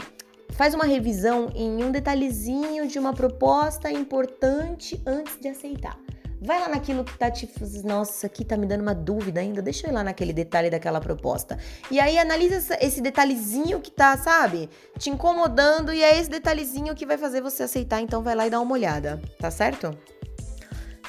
Faz 0.53 0.75
uma 0.75 0.85
revisão 0.85 1.51
em 1.55 1.83
um 1.83 1.91
detalhezinho 1.91 2.87
de 2.87 2.99
uma 2.99 3.15
proposta 3.15 3.91
importante 3.91 5.01
antes 5.07 5.41
de 5.41 5.49
aceitar. 5.49 5.99
Vai 6.45 6.59
lá 6.59 6.69
naquilo 6.69 7.05
que 7.05 7.17
tá 7.17 7.31
te. 7.31 7.49
Nossa, 7.85 8.27
aqui 8.27 8.45
tá 8.45 8.57
me 8.57 8.67
dando 8.67 8.81
uma 8.81 8.95
dúvida 8.95 9.41
ainda. 9.41 9.63
Deixa 9.63 9.87
eu 9.87 9.93
ir 9.93 9.95
lá 9.95 10.03
naquele 10.03 10.33
detalhe 10.33 10.69
daquela 10.69 11.01
proposta. 11.01 11.57
E 11.89 12.01
aí 12.01 12.19
analisa 12.19 12.77
esse 12.81 13.01
detalhezinho 13.01 13.81
que 13.81 13.93
tá, 13.93 14.17
sabe? 14.17 14.69
Te 14.99 15.09
incomodando 15.09 15.93
e 15.93 16.03
é 16.03 16.19
esse 16.19 16.29
detalhezinho 16.29 16.97
que 16.97 17.07
vai 17.07 17.17
fazer 17.17 17.41
você 17.41 17.63
aceitar. 17.63 18.01
Então 18.01 18.25
vai 18.25 18.35
lá 18.35 18.45
e 18.45 18.51
dá 18.51 18.61
uma 18.61 18.73
olhada, 18.73 19.23
tá 19.39 19.53
certo? 19.53 19.97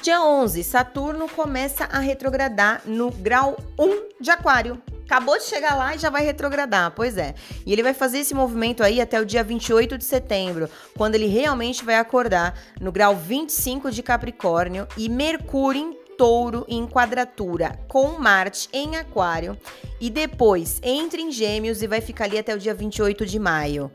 Dia 0.02 0.22
11, 0.22 0.62
Saturno 0.62 1.28
começa 1.28 1.84
a 1.86 1.98
retrogradar 1.98 2.82
no 2.84 3.10
grau 3.10 3.56
1 3.76 4.22
de 4.22 4.30
Aquário. 4.30 4.80
Acabou 5.04 5.36
de 5.36 5.44
chegar 5.44 5.74
lá 5.76 5.94
e 5.94 5.98
já 5.98 6.08
vai 6.08 6.24
retrogradar, 6.24 6.90
pois 6.92 7.18
é. 7.18 7.34
E 7.66 7.72
ele 7.72 7.82
vai 7.82 7.92
fazer 7.92 8.18
esse 8.18 8.34
movimento 8.34 8.82
aí 8.82 9.00
até 9.00 9.20
o 9.20 9.26
dia 9.26 9.44
28 9.44 9.98
de 9.98 10.04
setembro, 10.04 10.68
quando 10.96 11.14
ele 11.14 11.26
realmente 11.26 11.84
vai 11.84 11.96
acordar 11.96 12.58
no 12.80 12.90
grau 12.90 13.14
25 13.14 13.90
de 13.90 14.02
Capricórnio 14.02 14.88
e 14.96 15.08
Mercúrio 15.08 15.82
em 15.82 16.04
Touro 16.16 16.64
em 16.68 16.86
quadratura 16.86 17.78
com 17.88 18.18
Marte 18.18 18.68
em 18.72 18.96
Aquário 18.96 19.58
e 20.00 20.08
depois 20.08 20.80
entra 20.82 21.20
em 21.20 21.32
Gêmeos 21.32 21.82
e 21.82 21.88
vai 21.88 22.00
ficar 22.00 22.24
ali 22.24 22.38
até 22.38 22.54
o 22.54 22.58
dia 22.58 22.72
28 22.72 23.26
de 23.26 23.38
maio. 23.38 23.90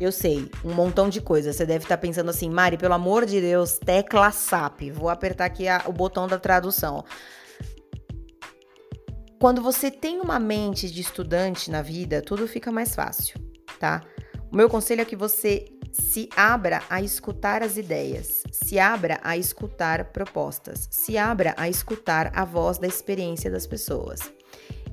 Eu 0.00 0.10
sei, 0.10 0.50
um 0.64 0.72
montão 0.72 1.08
de 1.08 1.20
coisa. 1.20 1.52
Você 1.52 1.64
deve 1.64 1.84
estar 1.84 1.96
pensando 1.98 2.28
assim, 2.28 2.50
Mari, 2.50 2.76
pelo 2.76 2.94
amor 2.94 3.24
de 3.24 3.40
Deus, 3.40 3.78
tecla 3.78 4.30
SAP. 4.32 4.90
Vou 4.92 5.08
apertar 5.08 5.44
aqui 5.44 5.68
a, 5.68 5.82
o 5.86 5.92
botão 5.92 6.26
da 6.26 6.38
tradução. 6.38 7.04
Quando 9.40 9.60
você 9.60 9.90
tem 9.90 10.20
uma 10.20 10.38
mente 10.38 10.90
de 10.90 11.00
estudante 11.00 11.70
na 11.70 11.82
vida, 11.82 12.22
tudo 12.22 12.46
fica 12.48 12.72
mais 12.72 12.94
fácil, 12.94 13.38
tá? 13.78 14.02
O 14.50 14.56
meu 14.56 14.68
conselho 14.68 15.00
é 15.00 15.04
que 15.04 15.16
você 15.16 15.66
se 15.92 16.28
abra 16.36 16.82
a 16.88 17.02
escutar 17.02 17.62
as 17.62 17.76
ideias, 17.76 18.42
se 18.50 18.78
abra 18.78 19.20
a 19.22 19.36
escutar 19.36 20.06
propostas, 20.06 20.88
se 20.90 21.18
abra 21.18 21.54
a 21.56 21.68
escutar 21.68 22.32
a 22.34 22.44
voz 22.44 22.78
da 22.78 22.86
experiência 22.86 23.50
das 23.50 23.66
pessoas. 23.66 24.20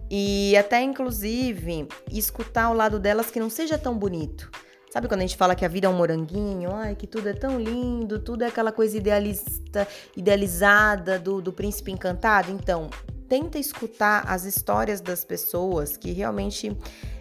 E 0.10 0.58
até 0.58 0.82
inclusive 0.82 1.88
escutar 2.12 2.70
o 2.70 2.74
lado 2.74 3.00
delas 3.00 3.32
que 3.32 3.40
não 3.40 3.50
seja 3.50 3.78
tão 3.78 3.98
bonito. 3.98 4.52
Sabe 4.92 5.08
quando 5.08 5.22
a 5.22 5.24
gente 5.24 5.38
fala 5.38 5.56
que 5.56 5.64
a 5.64 5.70
vida 5.70 5.88
é 5.88 5.90
um 5.90 5.96
moranguinho? 5.96 6.70
Ai, 6.74 6.96
que 6.96 7.08
tudo 7.08 7.30
é 7.30 7.34
tão 7.34 7.58
lindo, 7.58 8.20
tudo 8.20 8.44
é 8.44 8.48
aquela 8.48 8.74
coisa 8.74 8.98
idealista, 8.98 9.88
idealizada 10.18 11.18
do, 11.18 11.42
do 11.42 11.54
príncipe 11.54 11.92
encantado? 11.92 12.52
Então, 12.52 12.90
tenta 13.32 13.58
escutar 13.58 14.26
as 14.28 14.44
histórias 14.44 15.00
das 15.00 15.24
pessoas 15.24 15.96
que 15.96 16.12
realmente 16.12 16.76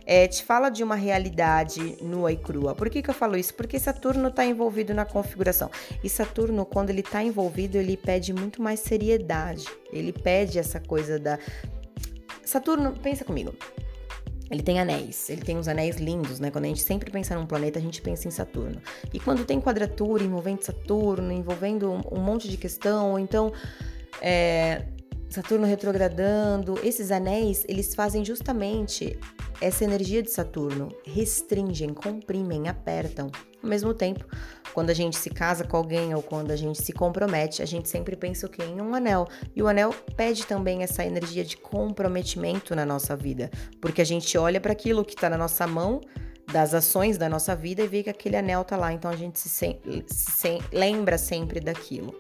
é, 0.05 0.27
te 0.27 0.42
fala 0.42 0.68
de 0.68 0.83
uma 0.83 0.96
realidade 0.96 1.99
nua 2.03 2.33
e 2.33 2.37
crua. 2.37 2.75
Por 2.75 2.90
que, 2.90 3.01
que 3.01 3.09
eu 3.09 3.14
falo 3.14 3.37
isso? 3.37 3.55
Porque 3.55 3.79
Saturno 3.79 4.27
está 4.27 4.44
envolvido 4.44 4.92
na 4.92 5.05
configuração. 5.05 5.70
E 6.03 6.09
Saturno, 6.09 6.66
quando 6.66 6.90
ele 6.90 6.99
está 6.99 7.23
envolvido, 7.23 7.79
ele 7.79 7.96
pede 7.96 8.33
muito 8.33 8.61
mais 8.61 8.81
seriedade. 8.81 9.66
Ele 9.92 10.12
pede 10.12 10.59
essa 10.59 10.81
coisa 10.81 11.16
da. 11.16 11.38
Saturno, 12.44 12.92
pensa 13.01 13.25
comigo. 13.25 13.55
Ele 14.51 14.64
tem 14.64 14.81
anéis, 14.81 15.31
ele 15.31 15.42
tem 15.42 15.57
uns 15.57 15.68
anéis 15.68 15.99
lindos, 15.99 16.40
né? 16.40 16.51
Quando 16.51 16.64
a 16.64 16.68
gente 16.68 16.83
sempre 16.83 17.09
pensa 17.09 17.37
num 17.37 17.46
planeta, 17.46 17.79
a 17.79 17.83
gente 17.83 18.03
pensa 18.03 18.27
em 18.27 18.33
Saturno. 18.33 18.83
E 19.14 19.20
quando 19.20 19.44
tem 19.44 19.61
quadratura 19.61 20.25
envolvendo 20.25 20.64
Saturno, 20.64 21.31
envolvendo 21.31 21.88
um, 22.11 22.18
monte 22.18 22.49
de 22.49 22.57
questão, 22.57 23.12
ou 23.12 23.18
então 23.20 23.53
é, 24.20 24.87
Saturno 25.31 25.64
retrogradando, 25.64 26.81
esses 26.83 27.12
anéis, 27.12 27.64
eles 27.69 27.95
fazem 27.95 28.25
justamente 28.25 29.16
essa 29.61 29.85
energia 29.85 30.25
de 30.25 30.31
Saturno, 30.31 30.88
restringem, 31.07 31.95
comprimem, 31.95 32.69
apertam. 32.69 33.31
Ao 33.62 33.69
mesmo 33.69 33.95
tempo, 33.95 34.25
quando 34.75 34.90
a 34.90 34.95
gente 34.95 35.16
se 35.16 35.31
casa 35.31 35.62
com 35.62 35.77
alguém 35.77 36.12
ou 36.16 36.21
quando 36.21 36.51
a 36.51 36.57
gente 36.57 36.83
se 36.83 36.93
compromete, 36.93 37.62
a 37.62 37.66
gente 37.66 37.88
sempre 37.88 38.16
pensa 38.16 38.47
o 38.47 38.51
quê? 38.51 38.64
Em 38.64 38.81
um 38.81 38.93
anel. 38.93 39.29
E 39.55 39.62
o 39.62 39.69
anel 39.69 39.95
pede 40.16 40.45
também 40.45 40.83
essa 40.83 41.05
energia 41.05 41.45
de 41.45 41.57
comprometimento 41.57 42.75
na 42.75 42.85
nossa 42.85 43.14
vida, 43.14 43.53
porque 43.81 44.03
a 44.03 44.07
gente 44.07 44.37
olha 44.37 44.61
para 44.61 44.73
aquilo 44.73 45.05
que 45.05 45.14
está 45.14 45.31
na 45.31 45.38
nossa 45.38 45.64
mão, 45.64 46.01
das 46.53 46.75
ações 46.75 47.16
da 47.16 47.29
nossa 47.29 47.55
vida 47.55 47.81
e 47.81 47.87
vê 47.87 48.03
que 48.03 48.11
aquele 48.11 48.37
anel 48.37 48.64
tá 48.64 48.77
lá, 48.77 48.93
então 48.93 49.09
a 49.09 49.14
gente 49.14 49.38
se, 49.38 49.49
se, 49.49 49.79
se 50.09 50.59
lembra 50.73 51.16
sempre 51.16 51.61
daquilo 51.61 52.12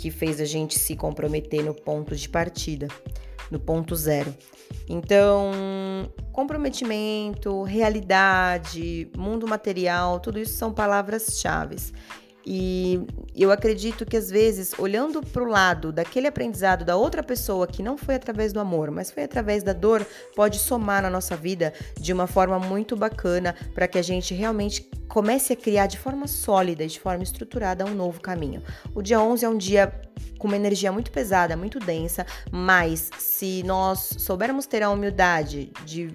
que 0.00 0.10
fez 0.10 0.40
a 0.40 0.46
gente 0.46 0.78
se 0.78 0.96
comprometer 0.96 1.62
no 1.62 1.74
ponto 1.74 2.16
de 2.16 2.26
partida, 2.26 2.88
no 3.50 3.60
ponto 3.60 3.94
zero. 3.94 4.34
Então, 4.88 5.52
comprometimento, 6.32 7.62
realidade, 7.64 9.10
mundo 9.14 9.46
material, 9.46 10.18
tudo 10.18 10.38
isso 10.38 10.54
são 10.54 10.72
palavras-chave. 10.72 11.76
E 12.44 13.06
eu 13.36 13.50
acredito 13.52 14.06
que 14.06 14.16
às 14.16 14.30
vezes, 14.30 14.72
olhando 14.78 15.22
para 15.22 15.42
o 15.42 15.46
lado 15.46 15.92
daquele 15.92 16.26
aprendizado 16.26 16.84
da 16.84 16.96
outra 16.96 17.22
pessoa 17.22 17.66
que 17.66 17.82
não 17.82 17.98
foi 17.98 18.14
através 18.14 18.52
do 18.52 18.60
amor, 18.60 18.90
mas 18.90 19.10
foi 19.10 19.24
através 19.24 19.62
da 19.62 19.72
dor, 19.72 20.06
pode 20.34 20.58
somar 20.58 21.02
na 21.02 21.10
nossa 21.10 21.36
vida 21.36 21.72
de 21.98 22.12
uma 22.12 22.26
forma 22.26 22.58
muito 22.58 22.96
bacana 22.96 23.54
para 23.74 23.86
que 23.86 23.98
a 23.98 24.02
gente 24.02 24.34
realmente 24.34 24.88
comece 25.08 25.52
a 25.52 25.56
criar 25.56 25.86
de 25.86 25.98
forma 25.98 26.26
sólida, 26.26 26.86
de 26.86 26.98
forma 26.98 27.22
estruturada 27.22 27.84
um 27.84 27.94
novo 27.94 28.20
caminho. 28.20 28.62
O 28.94 29.02
dia 29.02 29.20
11 29.20 29.44
é 29.44 29.48
um 29.48 29.58
dia 29.58 29.92
com 30.38 30.46
uma 30.46 30.56
energia 30.56 30.90
muito 30.90 31.10
pesada, 31.10 31.56
muito 31.56 31.78
densa, 31.78 32.24
mas 32.50 33.10
se 33.18 33.62
nós 33.64 34.14
soubermos 34.18 34.66
ter 34.66 34.82
a 34.82 34.90
humildade 34.90 35.70
de, 35.84 36.14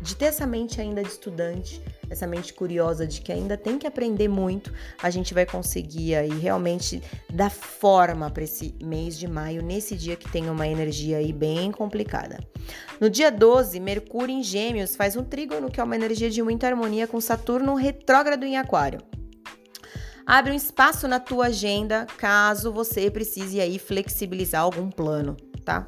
de 0.00 0.16
ter 0.16 0.26
essa 0.26 0.46
mente 0.46 0.80
ainda 0.80 1.02
de 1.02 1.08
estudante, 1.08 1.80
essa 2.08 2.26
mente 2.26 2.52
curiosa 2.52 3.06
de 3.06 3.20
que 3.20 3.32
ainda 3.32 3.56
tem 3.56 3.78
que 3.78 3.86
aprender 3.86 4.28
muito, 4.28 4.72
a 5.02 5.10
gente 5.10 5.34
vai 5.34 5.46
conseguir 5.46 6.14
aí 6.14 6.30
realmente 6.38 7.02
dar 7.32 7.50
forma 7.50 8.30
para 8.30 8.44
esse 8.44 8.74
mês 8.82 9.18
de 9.18 9.26
maio, 9.26 9.62
nesse 9.62 9.96
dia 9.96 10.16
que 10.16 10.30
tem 10.30 10.48
uma 10.48 10.66
energia 10.66 11.18
aí 11.18 11.32
bem 11.32 11.70
complicada. 11.72 12.38
No 13.00 13.10
dia 13.10 13.30
12, 13.30 13.78
Mercúrio 13.80 14.34
em 14.34 14.42
Gêmeos 14.42 14.96
faz 14.96 15.16
um 15.16 15.24
trígono 15.24 15.70
que 15.70 15.80
é 15.80 15.84
uma 15.84 15.96
energia 15.96 16.30
de 16.30 16.42
muita 16.42 16.66
harmonia 16.66 17.06
com 17.06 17.20
Saturno 17.20 17.74
retrógrado 17.74 18.44
em 18.44 18.56
Aquário. 18.56 19.00
Abre 20.26 20.50
um 20.50 20.56
espaço 20.56 21.06
na 21.06 21.20
tua 21.20 21.46
agenda 21.46 22.04
caso 22.18 22.72
você 22.72 23.08
precise 23.10 23.60
aí 23.60 23.78
flexibilizar 23.78 24.62
algum 24.62 24.90
plano, 24.90 25.36
tá? 25.64 25.86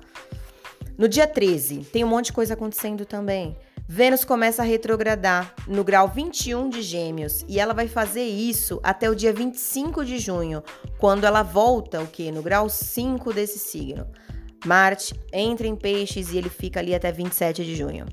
No 0.96 1.08
dia 1.08 1.26
13, 1.26 1.78
tem 1.92 2.04
um 2.04 2.08
monte 2.08 2.26
de 2.26 2.32
coisa 2.32 2.54
acontecendo 2.54 3.04
também. 3.04 3.56
Vênus 3.90 4.22
começa 4.22 4.60
a 4.60 4.66
retrogradar 4.66 5.54
no 5.66 5.82
grau 5.82 6.08
21 6.08 6.68
de 6.68 6.82
Gêmeos 6.82 7.42
e 7.48 7.58
ela 7.58 7.72
vai 7.72 7.88
fazer 7.88 8.22
isso 8.22 8.78
até 8.82 9.08
o 9.08 9.14
dia 9.14 9.32
25 9.32 10.04
de 10.04 10.18
junho, 10.18 10.62
quando 10.98 11.24
ela 11.24 11.42
volta 11.42 12.02
o 12.02 12.06
que 12.06 12.30
no 12.30 12.42
grau 12.42 12.68
5 12.68 13.32
desse 13.32 13.58
signo. 13.58 14.06
Marte 14.66 15.18
entra 15.32 15.66
em 15.66 15.74
Peixes 15.74 16.30
e 16.34 16.36
ele 16.36 16.50
fica 16.50 16.80
ali 16.80 16.94
até 16.94 17.10
27 17.10 17.64
de 17.64 17.74
junho. 17.74 18.04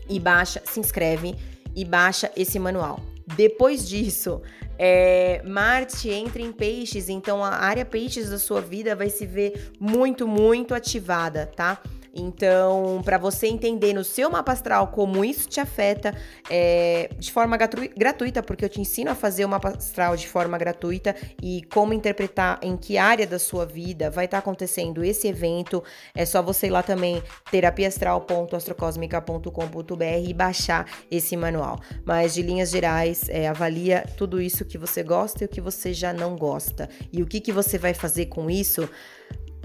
e 0.09 0.19
baixa, 0.21 0.63
se 0.65 0.81
inscreve 0.81 1.35
e 1.75 1.85
baixa 1.85 2.31
esse 2.37 2.59
manual. 2.59 3.01
Depois 3.37 3.89
disso, 3.89 4.43
é, 4.79 5.41
Marte 5.45 6.11
entra 6.11 6.43
em 6.43 6.53
peixes, 6.53 7.09
então 7.09 7.43
a 7.43 7.51
área 7.51 7.85
peixes 7.85 8.31
da 8.31 8.39
sua 8.39 8.61
vida 8.61 8.95
vai 8.95 9.09
se 9.09 9.25
ver 9.25 9.73
muito, 9.81 10.27
muito 10.27 10.75
ativada, 10.75 11.51
tá? 11.55 11.81
Então, 12.15 13.03
para 13.05 13.19
você 13.19 13.49
entender 13.49 13.93
no 13.93 14.05
seu 14.05 14.31
mapa 14.31 14.53
astral 14.53 14.87
como 14.89 15.25
isso 15.25 15.49
te 15.49 15.59
afeta 15.59 16.15
é, 16.49 17.11
de 17.19 17.33
forma 17.33 17.57
gratuita, 17.57 18.41
porque 18.43 18.65
eu 18.65 18.69
te 18.69 18.81
ensino 18.81 19.11
a 19.11 19.17
fazer 19.17 19.45
o 19.45 19.49
mapa 19.49 19.71
astral 19.71 20.17
de 20.17 20.29
forma 20.29 20.57
gratuita 20.57 21.17
e 21.43 21.63
como 21.73 21.93
interpretar 21.93 22.61
em 22.63 22.77
que 22.77 22.97
área 22.97 23.27
da 23.27 23.41
sua 23.41 23.67
vida 23.67 24.11
vai 24.11 24.27
estar 24.27 24.37
tá 24.37 24.43
acontecendo 24.43 25.03
esse 25.03 25.27
evento, 25.27 25.83
é 26.15 26.25
só 26.25 26.41
você 26.41 26.69
ir 26.69 26.71
lá 26.71 26.85
também, 26.85 27.21
terapiastral.astrocosmica.com.br 27.51 30.29
e 30.29 30.33
baixar 30.33 30.87
esse 31.11 31.37
manual. 31.37 31.81
Mas 32.05 32.35
de 32.35 32.43
linhas 32.43 32.71
gerais, 32.71 33.29
é, 33.29 33.49
avalia 33.49 34.07
tudo 34.17 34.41
isso 34.41 34.65
que 34.65 34.79
você 34.79 35.03
gosta 35.03 35.43
e 35.43 35.47
o 35.47 35.49
que 35.49 35.61
você 35.61 35.93
já 35.93 36.13
não 36.13 36.37
gosta. 36.37 36.89
E 37.13 37.21
o 37.23 37.27
que, 37.27 37.41
que 37.41 37.53
você 37.53 37.77
vai 37.77 37.93
fazer 37.93 38.27
com 38.27 38.49
isso? 38.49 38.89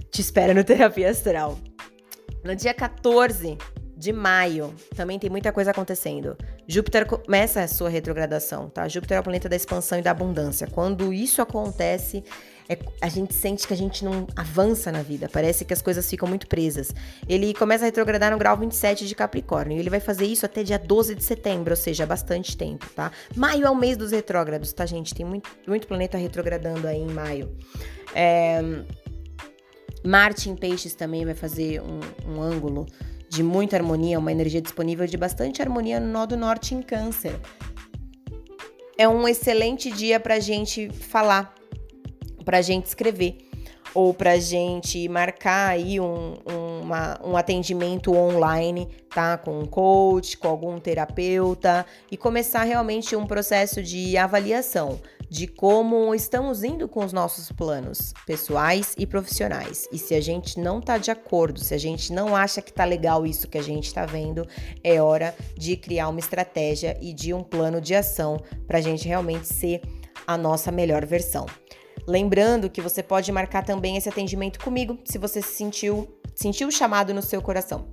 Te 0.09 0.21
espera 0.21 0.51
no 0.53 0.63
Terapia 0.65 1.11
Astral. 1.11 1.59
No 2.43 2.55
dia 2.55 2.73
14 2.73 3.57
de 3.99 4.13
maio, 4.13 4.73
também 4.95 5.19
tem 5.19 5.29
muita 5.29 5.51
coisa 5.51 5.71
acontecendo. 5.71 6.37
Júpiter 6.65 7.05
começa 7.05 7.61
a 7.61 7.67
sua 7.67 7.89
retrogradação, 7.89 8.69
tá? 8.69 8.87
Júpiter 8.87 9.17
é 9.17 9.19
o 9.19 9.23
planeta 9.23 9.49
da 9.49 9.57
expansão 9.57 9.99
e 9.99 10.01
da 10.01 10.11
abundância. 10.11 10.67
Quando 10.67 11.11
isso 11.11 11.41
acontece, 11.41 12.23
é, 12.69 12.77
a 13.01 13.09
gente 13.09 13.33
sente 13.33 13.67
que 13.67 13.73
a 13.73 13.77
gente 13.77 14.05
não 14.05 14.25
avança 14.37 14.89
na 14.89 15.01
vida, 15.01 15.27
parece 15.27 15.65
que 15.65 15.73
as 15.73 15.81
coisas 15.81 16.09
ficam 16.09 16.29
muito 16.29 16.47
presas. 16.47 16.93
Ele 17.27 17.53
começa 17.53 17.83
a 17.83 17.87
retrogradar 17.87 18.31
no 18.31 18.37
grau 18.37 18.55
27 18.55 19.05
de 19.05 19.13
Capricórnio, 19.15 19.75
e 19.75 19.79
ele 19.81 19.89
vai 19.89 19.99
fazer 19.99 20.25
isso 20.25 20.45
até 20.45 20.63
dia 20.63 20.79
12 20.79 21.15
de 21.15 21.23
setembro, 21.23 21.71
ou 21.71 21.77
seja, 21.77 22.05
bastante 22.05 22.55
tempo, 22.55 22.87
tá? 22.95 23.11
Maio 23.35 23.65
é 23.65 23.69
o 23.69 23.75
mês 23.75 23.97
dos 23.97 24.11
retrógrados, 24.11 24.71
tá, 24.71 24.85
gente? 24.85 25.13
Tem 25.13 25.25
muito, 25.25 25.49
muito 25.67 25.87
planeta 25.87 26.17
retrogradando 26.17 26.87
aí 26.87 27.01
em 27.01 27.11
maio. 27.11 27.53
É, 28.15 28.61
Marte 30.05 30.49
em 30.49 30.55
Peixes 30.55 30.93
também 30.93 31.25
vai 31.25 31.35
fazer 31.35 31.81
um, 31.81 31.99
um 32.27 32.41
ângulo 32.41 32.85
de 33.27 33.43
muita 33.43 33.75
harmonia, 33.75 34.17
uma 34.17 34.31
energia 34.31 34.61
disponível 34.61 35.05
de 35.05 35.17
bastante 35.17 35.61
harmonia 35.61 35.99
no 35.99 36.07
Nodo 36.07 36.35
Norte 36.35 36.73
em 36.73 36.81
Câncer. 36.81 37.39
É 38.97 39.07
um 39.07 39.27
excelente 39.27 39.91
dia 39.91 40.19
para 40.19 40.39
gente 40.39 40.89
falar, 40.89 41.53
para 42.43 42.61
gente 42.61 42.85
escrever 42.85 43.37
ou 43.93 44.13
para 44.13 44.37
gente 44.37 45.07
marcar 45.07 45.69
aí 45.69 45.99
um, 45.99 46.35
uma, 46.81 47.19
um 47.23 47.37
atendimento 47.37 48.13
online, 48.13 48.87
tá? 49.09 49.37
Com 49.37 49.59
um 49.59 49.65
coach, 49.65 50.37
com 50.37 50.47
algum 50.47 50.77
terapeuta 50.79 51.85
e 52.11 52.17
começar 52.17 52.63
realmente 52.63 53.15
um 53.15 53.25
processo 53.25 53.81
de 53.81 54.17
avaliação 54.17 54.99
de 55.29 55.47
como 55.47 56.13
estamos 56.15 56.63
indo 56.63 56.87
com 56.87 57.05
os 57.05 57.13
nossos 57.13 57.51
planos 57.51 58.13
pessoais 58.25 58.95
e 58.97 59.05
profissionais. 59.05 59.87
E 59.91 59.97
se 59.97 60.15
a 60.15 60.21
gente 60.21 60.59
não 60.59 60.81
tá 60.81 60.97
de 60.97 61.11
acordo, 61.11 61.59
se 61.59 61.73
a 61.73 61.77
gente 61.77 62.11
não 62.11 62.35
acha 62.35 62.61
que 62.61 62.73
tá 62.73 62.83
legal 62.83 63.25
isso 63.25 63.47
que 63.47 63.57
a 63.57 63.61
gente 63.61 63.85
está 63.85 64.05
vendo, 64.05 64.47
é 64.83 65.01
hora 65.01 65.35
de 65.55 65.77
criar 65.77 66.09
uma 66.09 66.19
estratégia 66.19 66.97
e 66.99 67.13
de 67.13 67.33
um 67.33 67.43
plano 67.43 67.79
de 67.79 67.93
ação 67.93 68.41
para 68.67 68.79
a 68.79 68.81
gente 68.81 69.07
realmente 69.07 69.47
ser 69.47 69.81
a 70.25 70.37
nossa 70.37 70.71
melhor 70.71 71.05
versão. 71.05 71.45
Lembrando 72.07 72.69
que 72.69 72.81
você 72.81 73.03
pode 73.03 73.31
marcar 73.31 73.63
também 73.63 73.97
esse 73.97 74.09
atendimento 74.09 74.59
comigo 74.59 74.97
se 75.05 75.17
você 75.17 75.41
se 75.41 75.53
sentiu, 75.53 76.07
sentiu 76.33 76.71
chamado 76.71 77.13
no 77.13 77.21
seu 77.21 77.41
coração. 77.41 77.87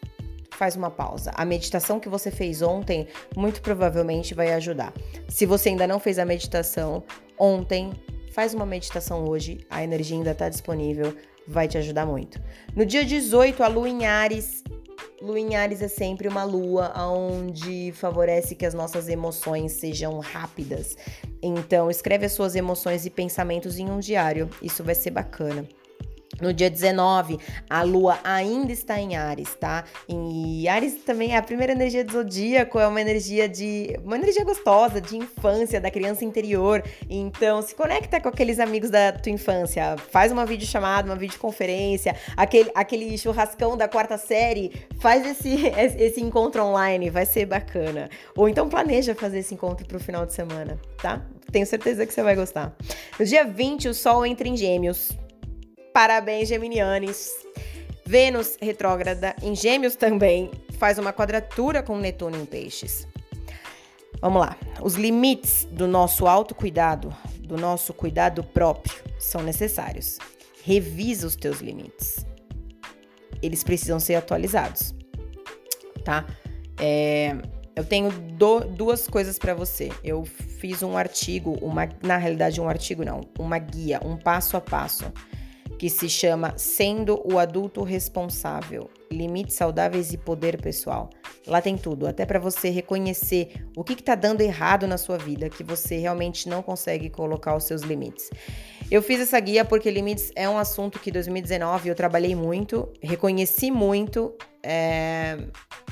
faz 0.58 0.74
uma 0.74 0.90
pausa. 0.90 1.30
A 1.34 1.44
meditação 1.44 2.00
que 2.00 2.08
você 2.08 2.30
fez 2.30 2.62
ontem 2.62 3.06
muito 3.36 3.62
provavelmente 3.62 4.34
vai 4.34 4.52
ajudar. 4.54 4.92
Se 5.28 5.46
você 5.46 5.68
ainda 5.68 5.86
não 5.86 6.00
fez 6.00 6.18
a 6.18 6.24
meditação 6.24 7.04
ontem, 7.38 7.92
faz 8.32 8.52
uma 8.54 8.66
meditação 8.66 9.24
hoje, 9.24 9.60
a 9.70 9.82
energia 9.82 10.16
ainda 10.16 10.32
está 10.32 10.48
disponível, 10.48 11.14
vai 11.46 11.68
te 11.68 11.78
ajudar 11.78 12.04
muito. 12.04 12.40
No 12.74 12.84
dia 12.84 13.04
18, 13.04 13.62
a 13.62 13.68
lua 13.68 13.88
em 13.88 14.04
Ares. 14.04 14.64
Lua 15.22 15.38
em 15.38 15.56
Ares 15.56 15.80
é 15.80 15.88
sempre 15.88 16.28
uma 16.28 16.44
lua 16.44 16.92
onde 16.96 17.92
favorece 17.92 18.54
que 18.54 18.66
as 18.66 18.74
nossas 18.74 19.08
emoções 19.08 19.72
sejam 19.72 20.18
rápidas. 20.18 20.96
Então, 21.40 21.90
escreve 21.90 22.26
as 22.26 22.32
suas 22.32 22.54
emoções 22.54 23.06
e 23.06 23.10
pensamentos 23.10 23.78
em 23.78 23.90
um 23.90 24.00
diário. 24.00 24.50
Isso 24.60 24.82
vai 24.84 24.94
ser 24.94 25.10
bacana. 25.10 25.66
No 26.40 26.52
dia 26.52 26.70
19, 26.70 27.38
a 27.68 27.82
lua 27.82 28.18
ainda 28.22 28.70
está 28.70 28.98
em 29.00 29.16
Ares, 29.16 29.54
tá? 29.56 29.84
E 30.08 30.68
Ares 30.68 30.94
também 31.04 31.32
é 31.32 31.36
a 31.36 31.42
primeira 31.42 31.72
energia 31.72 32.04
do 32.04 32.12
zodíaco, 32.12 32.78
é 32.78 32.86
uma 32.86 33.00
energia 33.00 33.48
de. 33.48 33.98
uma 34.04 34.16
energia 34.16 34.44
gostosa, 34.44 35.00
de 35.00 35.16
infância, 35.16 35.80
da 35.80 35.90
criança 35.90 36.24
interior. 36.24 36.84
Então, 37.10 37.60
se 37.60 37.74
conecta 37.74 38.20
com 38.20 38.28
aqueles 38.28 38.60
amigos 38.60 38.88
da 38.88 39.12
tua 39.12 39.32
infância. 39.32 39.96
Faz 40.10 40.30
uma 40.30 40.46
videochamada, 40.46 41.08
uma 41.08 41.16
videoconferência, 41.16 42.14
aquele, 42.36 42.70
aquele 42.74 43.18
churrascão 43.18 43.76
da 43.76 43.88
quarta 43.88 44.16
série. 44.16 44.72
Faz 45.00 45.26
esse, 45.26 45.66
esse 45.98 46.20
encontro 46.20 46.62
online, 46.62 47.10
vai 47.10 47.26
ser 47.26 47.46
bacana. 47.46 48.08
Ou 48.36 48.48
então 48.48 48.68
planeja 48.68 49.12
fazer 49.14 49.40
esse 49.40 49.54
encontro 49.54 49.84
pro 49.86 49.98
final 49.98 50.24
de 50.24 50.34
semana, 50.34 50.78
tá? 51.02 51.20
Tenho 51.50 51.66
certeza 51.66 52.06
que 52.06 52.12
você 52.12 52.22
vai 52.22 52.36
gostar. 52.36 52.76
No 53.18 53.24
dia 53.24 53.44
20, 53.44 53.88
o 53.88 53.94
Sol 53.94 54.24
entra 54.24 54.46
em 54.46 54.56
Gêmeos. 54.56 55.10
Parabéns, 55.98 56.48
Geminianes. 56.48 57.32
Vênus 58.06 58.56
retrógrada 58.62 59.34
em 59.42 59.52
Gêmeos 59.56 59.96
também 59.96 60.48
faz 60.78 60.96
uma 60.96 61.12
quadratura 61.12 61.82
com 61.82 61.98
Netuno 61.98 62.36
em 62.36 62.46
Peixes. 62.46 63.04
Vamos 64.20 64.42
lá. 64.42 64.56
Os 64.80 64.94
limites 64.94 65.64
do 65.64 65.88
nosso 65.88 66.28
autocuidado, 66.28 67.12
do 67.40 67.56
nosso 67.56 67.92
cuidado 67.92 68.44
próprio, 68.44 68.94
são 69.18 69.42
necessários. 69.42 70.18
Revisa 70.62 71.26
os 71.26 71.34
teus 71.34 71.58
limites. 71.58 72.24
Eles 73.42 73.64
precisam 73.64 73.98
ser 73.98 74.14
atualizados, 74.14 74.94
tá? 76.04 76.24
É, 76.80 77.34
eu 77.74 77.84
tenho 77.84 78.12
do, 78.12 78.60
duas 78.60 79.08
coisas 79.08 79.36
para 79.36 79.52
você. 79.52 79.90
Eu 80.04 80.24
fiz 80.24 80.80
um 80.80 80.96
artigo, 80.96 81.58
uma, 81.60 81.88
na 82.00 82.18
realidade 82.18 82.60
um 82.60 82.68
artigo 82.68 83.04
não, 83.04 83.22
uma 83.36 83.58
guia, 83.58 84.00
um 84.04 84.16
passo 84.16 84.56
a 84.56 84.60
passo 84.60 85.12
que 85.78 85.88
se 85.90 86.08
chama 86.08 86.54
Sendo 86.56 87.20
o 87.24 87.38
Adulto 87.38 87.82
Responsável: 87.82 88.90
Limites 89.10 89.56
Saudáveis 89.56 90.12
e 90.12 90.18
Poder 90.18 90.60
Pessoal. 90.60 91.10
Lá 91.46 91.60
tem 91.60 91.76
tudo, 91.76 92.06
até 92.06 92.26
para 92.26 92.38
você 92.38 92.68
reconhecer 92.70 93.66
o 93.76 93.82
que 93.82 93.94
está 93.94 94.14
dando 94.14 94.40
errado 94.40 94.86
na 94.86 94.98
sua 94.98 95.18
vida, 95.18 95.48
que 95.48 95.64
você 95.64 95.96
realmente 95.98 96.48
não 96.48 96.62
consegue 96.62 97.08
colocar 97.08 97.56
os 97.56 97.64
seus 97.64 97.82
limites. 97.82 98.30
Eu 98.90 99.02
fiz 99.02 99.20
essa 99.20 99.38
guia 99.38 99.64
porque 99.64 99.90
limites 99.90 100.32
é 100.34 100.48
um 100.48 100.56
assunto 100.56 100.98
que 100.98 101.10
em 101.10 101.12
2019 101.12 101.88
eu 101.88 101.94
trabalhei 101.94 102.34
muito, 102.34 102.88
reconheci 103.02 103.70
muito 103.70 104.34
é, 104.62 105.38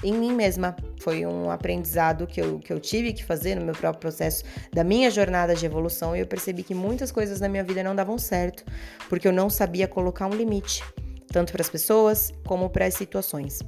em 0.02 0.12
mim 0.12 0.32
mesma. 0.32 0.76
Foi 1.00 1.24
um 1.26 1.50
aprendizado 1.50 2.26
que 2.26 2.40
eu, 2.40 2.58
que 2.58 2.72
eu 2.72 2.80
tive 2.80 3.12
que 3.12 3.24
fazer 3.24 3.54
no 3.54 3.64
meu 3.64 3.74
próprio 3.74 4.00
processo 4.00 4.44
da 4.72 4.82
minha 4.82 5.10
jornada 5.10 5.54
de 5.54 5.64
evolução 5.64 6.16
e 6.16 6.20
eu 6.20 6.26
percebi 6.26 6.62
que 6.62 6.74
muitas 6.74 7.12
coisas 7.12 7.40
na 7.40 7.48
minha 7.48 7.64
vida 7.64 7.82
não 7.82 7.94
davam 7.94 8.18
certo 8.18 8.64
porque 9.08 9.26
eu 9.26 9.32
não 9.32 9.48
sabia 9.48 9.86
colocar 9.86 10.26
um 10.26 10.34
limite, 10.34 10.82
tanto 11.28 11.52
para 11.52 11.62
as 11.62 11.68
pessoas 11.68 12.32
como 12.46 12.68
para 12.68 12.86
as 12.86 12.94
situações. 12.94 13.60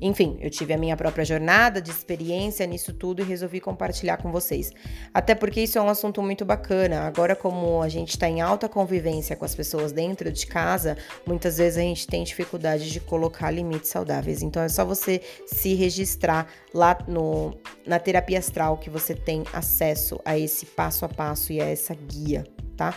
Enfim, 0.00 0.36
eu 0.40 0.50
tive 0.50 0.74
a 0.74 0.78
minha 0.78 0.96
própria 0.96 1.24
jornada 1.24 1.80
de 1.80 1.90
experiência 1.90 2.66
nisso 2.66 2.92
tudo 2.92 3.22
e 3.22 3.24
resolvi 3.24 3.60
compartilhar 3.60 4.18
com 4.18 4.30
vocês. 4.30 4.70
Até 5.12 5.34
porque 5.34 5.62
isso 5.62 5.78
é 5.78 5.82
um 5.82 5.88
assunto 5.88 6.22
muito 6.22 6.44
bacana. 6.44 7.00
Agora, 7.02 7.34
como 7.34 7.80
a 7.80 7.88
gente 7.88 8.10
está 8.10 8.28
em 8.28 8.40
alta 8.40 8.68
convivência 8.68 9.36
com 9.36 9.44
as 9.44 9.54
pessoas 9.54 9.92
dentro 9.92 10.30
de 10.30 10.46
casa, 10.46 10.98
muitas 11.26 11.58
vezes 11.58 11.78
a 11.78 11.82
gente 11.82 12.06
tem 12.06 12.22
dificuldade 12.24 12.90
de 12.90 13.00
colocar 13.00 13.50
limites 13.50 13.90
saudáveis. 13.90 14.42
Então 14.42 14.62
é 14.62 14.68
só 14.68 14.84
você 14.84 15.20
se 15.46 15.74
registrar 15.74 16.46
lá 16.74 16.98
no, 17.08 17.56
na 17.86 17.98
terapia 17.98 18.38
astral 18.38 18.76
que 18.76 18.90
você 18.90 19.14
tem 19.14 19.44
acesso 19.52 20.20
a 20.24 20.38
esse 20.38 20.66
passo 20.66 21.04
a 21.04 21.08
passo 21.08 21.52
e 21.52 21.60
a 21.60 21.64
essa 21.64 21.94
guia, 21.94 22.44
tá? 22.76 22.96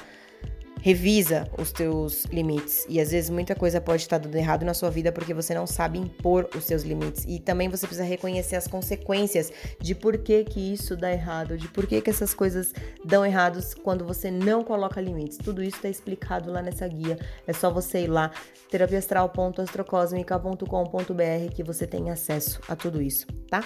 Revisa 0.82 1.50
os 1.58 1.72
teus 1.72 2.26
limites. 2.26 2.86
E 2.88 3.00
às 3.00 3.12
vezes 3.12 3.30
muita 3.30 3.54
coisa 3.54 3.82
pode 3.82 4.04
estar 4.04 4.18
dando 4.18 4.36
errado 4.36 4.64
na 4.64 4.74
sua 4.74 4.90
vida 4.90 5.12
porque 5.12 5.34
você 5.34 5.54
não 5.54 5.68
sabe 5.68 6.00
impor 6.00 6.50
os 6.56 6.64
seus 6.64 6.84
limites. 6.84 7.26
E 7.28 7.40
também 7.40 7.68
você 7.68 7.86
precisa 7.86 8.08
reconhecer 8.08 8.56
as 8.56 8.68
consequências 8.68 9.52
de 9.80 9.94
por 9.94 10.18
que, 10.18 10.44
que 10.46 10.74
isso 10.74 10.96
dá 10.96 11.12
errado, 11.12 11.58
de 11.58 11.68
por 11.68 11.86
que, 11.86 12.00
que 12.02 12.10
essas 12.10 12.34
coisas 12.34 12.74
dão 13.04 13.26
errados 13.26 13.74
quando 13.74 14.06
você 14.06 14.32
não 14.32 14.64
coloca 14.64 15.02
limites. 15.02 15.38
Tudo 15.38 15.62
isso 15.62 15.76
está 15.76 15.90
explicado 15.90 16.50
lá 16.52 16.62
nessa 16.62 16.88
guia. 16.88 17.20
É 17.46 17.54
só 17.54 17.70
você 17.70 18.04
ir 18.04 18.08
lá, 18.08 18.32
terapiastral.astrocosmica.com.br 18.70 21.54
que 21.54 21.64
você 21.64 21.86
tem 21.86 22.10
acesso 22.10 22.62
a 22.68 22.76
tudo 22.76 23.02
isso, 23.02 23.26
tá? 23.50 23.64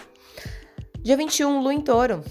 Dia 1.02 1.18
21, 1.18 1.62
Lu 1.62 1.72
em 1.72 1.82
Touro. 1.82 2.24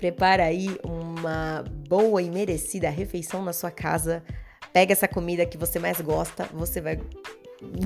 Prepara 0.00 0.44
aí 0.44 0.78
uma 0.82 1.62
boa 1.86 2.22
e 2.22 2.30
merecida 2.30 2.88
refeição 2.88 3.44
na 3.44 3.52
sua 3.52 3.70
casa. 3.70 4.24
Pega 4.72 4.94
essa 4.94 5.06
comida 5.06 5.44
que 5.44 5.58
você 5.58 5.78
mais 5.78 6.00
gosta, 6.00 6.48
você 6.54 6.80
vai 6.80 6.98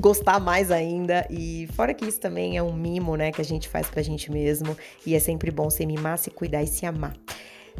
gostar 0.00 0.38
mais 0.38 0.70
ainda. 0.70 1.26
E 1.28 1.66
fora 1.74 1.92
que 1.92 2.04
isso 2.04 2.20
também 2.20 2.56
é 2.56 2.62
um 2.62 2.72
mimo, 2.72 3.16
né, 3.16 3.32
que 3.32 3.40
a 3.40 3.44
gente 3.44 3.68
faz 3.68 3.88
pra 3.88 4.00
gente 4.00 4.30
mesmo. 4.30 4.76
E 5.04 5.16
é 5.16 5.18
sempre 5.18 5.50
bom 5.50 5.68
se 5.68 5.84
mimar, 5.84 6.16
se 6.16 6.30
cuidar 6.30 6.62
e 6.62 6.68
se 6.68 6.86
amar. 6.86 7.16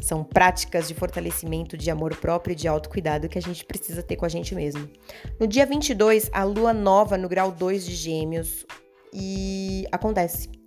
São 0.01 0.21
práticas 0.21 0.89
de 0.89 0.93
fortalecimento 0.93 1.77
de 1.77 1.89
amor 1.89 2.13
próprio 2.17 2.51
e 2.51 2.55
de 2.57 2.67
autocuidado 2.67 3.29
que 3.29 3.37
a 3.37 3.41
gente 3.41 3.63
precisa 3.63 4.03
ter 4.03 4.17
com 4.17 4.25
a 4.25 4.29
gente 4.29 4.53
mesmo. 4.53 4.85
No 5.39 5.47
dia 5.47 5.65
22, 5.65 6.29
a 6.33 6.43
lua 6.43 6.73
nova 6.73 7.17
no 7.17 7.29
grau 7.29 7.53
2 7.53 7.85
de 7.85 7.95
Gêmeos 7.95 8.65
e 9.13 9.87
acontece. 9.93 10.64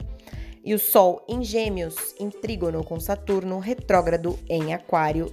E 0.68 0.74
o 0.74 0.78
Sol 0.78 1.24
em 1.26 1.42
Gêmeos, 1.42 2.14
em 2.20 2.28
trígono 2.28 2.84
com 2.84 3.00
Saturno, 3.00 3.58
retrógrado 3.58 4.38
em 4.46 4.74
Aquário, 4.74 5.32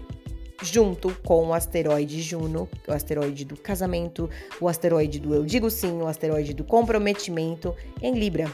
junto 0.64 1.14
com 1.26 1.48
o 1.48 1.54
asteroide 1.54 2.22
Juno, 2.22 2.70
o 2.88 2.94
asteroide 2.94 3.44
do 3.44 3.58
casamento, 3.58 4.30
o 4.62 4.70
asteroide 4.70 5.20
do 5.20 5.36
eu 5.36 5.44
digo 5.44 5.70
sim, 5.70 6.02
o 6.02 6.08
asteroide 6.08 6.54
do 6.54 6.64
comprometimento, 6.64 7.76
em 8.02 8.14
Libra. 8.14 8.50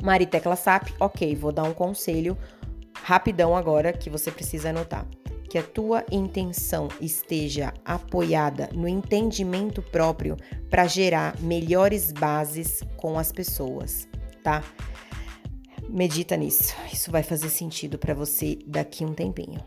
Mari 0.00 0.26
Tecla 0.26 0.54
Sap, 0.54 0.86
ok, 1.00 1.34
vou 1.34 1.50
dar 1.50 1.64
um 1.64 1.74
conselho 1.74 2.38
rapidão 2.94 3.56
agora 3.56 3.92
que 3.92 4.08
você 4.08 4.30
precisa 4.30 4.70
anotar. 4.70 5.04
Que 5.48 5.58
a 5.58 5.62
tua 5.64 6.04
intenção 6.12 6.86
esteja 7.00 7.74
apoiada 7.84 8.70
no 8.72 8.86
entendimento 8.86 9.82
próprio 9.82 10.36
para 10.70 10.86
gerar 10.86 11.36
melhores 11.40 12.12
bases 12.12 12.80
com 12.96 13.18
as 13.18 13.32
pessoas, 13.32 14.06
tá? 14.44 14.62
Medita 15.88 16.36
nisso. 16.36 16.74
Isso 16.92 17.10
vai 17.10 17.22
fazer 17.22 17.48
sentido 17.48 17.98
para 17.98 18.14
você 18.14 18.58
daqui 18.66 19.04
um 19.04 19.14
tempinho. 19.14 19.60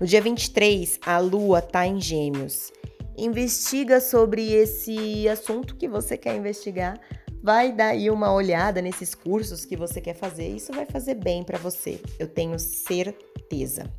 No 0.00 0.06
dia 0.06 0.20
23, 0.20 1.00
a 1.04 1.18
lua 1.18 1.62
tá 1.62 1.86
em 1.86 2.00
Gêmeos. 2.00 2.72
Investiga 3.16 4.00
sobre 4.00 4.52
esse 4.52 5.28
assunto 5.28 5.76
que 5.76 5.88
você 5.88 6.16
quer 6.16 6.36
investigar. 6.36 7.00
Vai 7.42 7.72
dar 7.72 7.88
aí 7.88 8.10
uma 8.10 8.32
olhada 8.32 8.82
nesses 8.82 9.14
cursos 9.14 9.64
que 9.64 9.76
você 9.76 10.00
quer 10.00 10.14
fazer. 10.14 10.48
Isso 10.48 10.72
vai 10.72 10.84
fazer 10.84 11.14
bem 11.14 11.42
para 11.42 11.58
você. 11.58 12.00
Eu 12.18 12.28
tenho 12.28 12.58
certeza. 12.58 13.90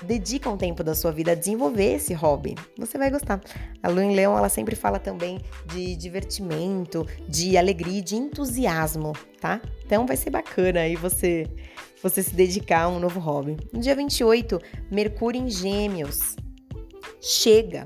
Dedica 0.04 0.50
um 0.50 0.58
tempo 0.58 0.84
da 0.84 0.94
sua 0.94 1.12
vida 1.12 1.32
a 1.32 1.36
desenvolver 1.36 1.96
esse 1.96 2.14
hobby. 2.14 2.56
Você 2.78 2.98
vai 2.98 3.10
gostar. 3.10 3.42
A 3.82 3.88
Lu 3.88 4.02
em 4.02 4.16
Leão, 4.16 4.38
ela 4.38 4.50
sempre 4.50 4.76
fala 4.76 5.00
também 5.00 5.40
de 5.66 5.96
divertimento, 5.96 7.08
de 7.28 7.58
alegria, 7.58 8.02
de 8.02 8.16
entusiasmo, 8.16 9.14
tá? 9.40 9.62
Então 9.86 10.06
vai 10.06 10.18
ser 10.18 10.30
bacana 10.30 10.82
aí 10.82 10.96
você 10.96 11.48
você 12.02 12.22
se 12.22 12.36
dedicar 12.36 12.82
a 12.82 12.90
um 12.90 13.00
novo 13.00 13.20
hobby. 13.20 13.56
No 13.72 13.80
dia 13.80 13.96
28, 13.96 14.60
Mercúrio 14.92 15.42
em 15.42 15.50
Gêmeos 15.50 16.36
chega 17.22 17.86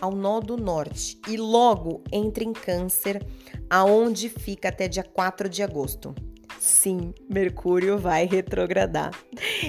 ao 0.00 0.12
nó 0.12 0.40
do 0.40 0.56
norte 0.56 1.20
e 1.28 1.36
logo 1.36 2.02
entra 2.10 2.42
em 2.42 2.54
Câncer, 2.54 3.22
aonde 3.68 4.30
fica 4.30 4.70
até 4.70 4.88
dia 4.88 5.04
4 5.04 5.46
de 5.48 5.62
agosto. 5.62 6.14
Sim, 6.58 7.14
Mercúrio 7.28 7.98
vai 7.98 8.26
retrogradar. 8.26 9.12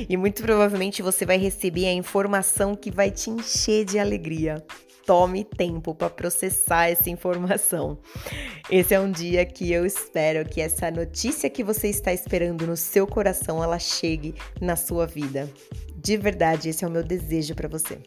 E 0.10 0.18
muito 0.18 0.42
provavelmente 0.42 1.02
você 1.02 1.26
vai 1.26 1.38
receber 1.38 1.88
a 1.88 1.94
informação 1.94 2.76
que 2.76 2.92
vai 2.92 3.12
te 3.12 3.30
encher 3.30 3.86
de 3.86 4.00
alegria. 4.00 4.64
Tome 5.06 5.44
tempo 5.44 5.96
para 5.96 6.10
processar 6.10 6.90
essa 6.90 7.10
informação. 7.10 7.98
Esse 8.70 8.94
é 8.94 9.00
um 9.00 9.12
dia 9.12 9.46
que 9.46 9.72
eu 9.72 9.86
espero 9.86 10.48
que 10.48 10.62
essa 10.62 10.92
notícia 10.92 11.50
que 11.50 11.64
você 11.64 11.90
está 11.90 12.14
esperando 12.14 12.68
no 12.68 12.78
seu 12.78 13.08
coração 13.08 13.64
ela 13.64 13.80
chegue 13.80 14.36
na 14.60 14.76
sua 14.76 15.06
vida. 15.06 15.50
De 15.96 16.18
verdade, 16.18 16.70
esse 16.70 16.86
é 16.86 16.88
o 16.88 16.92
meu 16.92 17.04
desejo 17.04 17.56
para 17.56 17.68
você. 17.68 18.00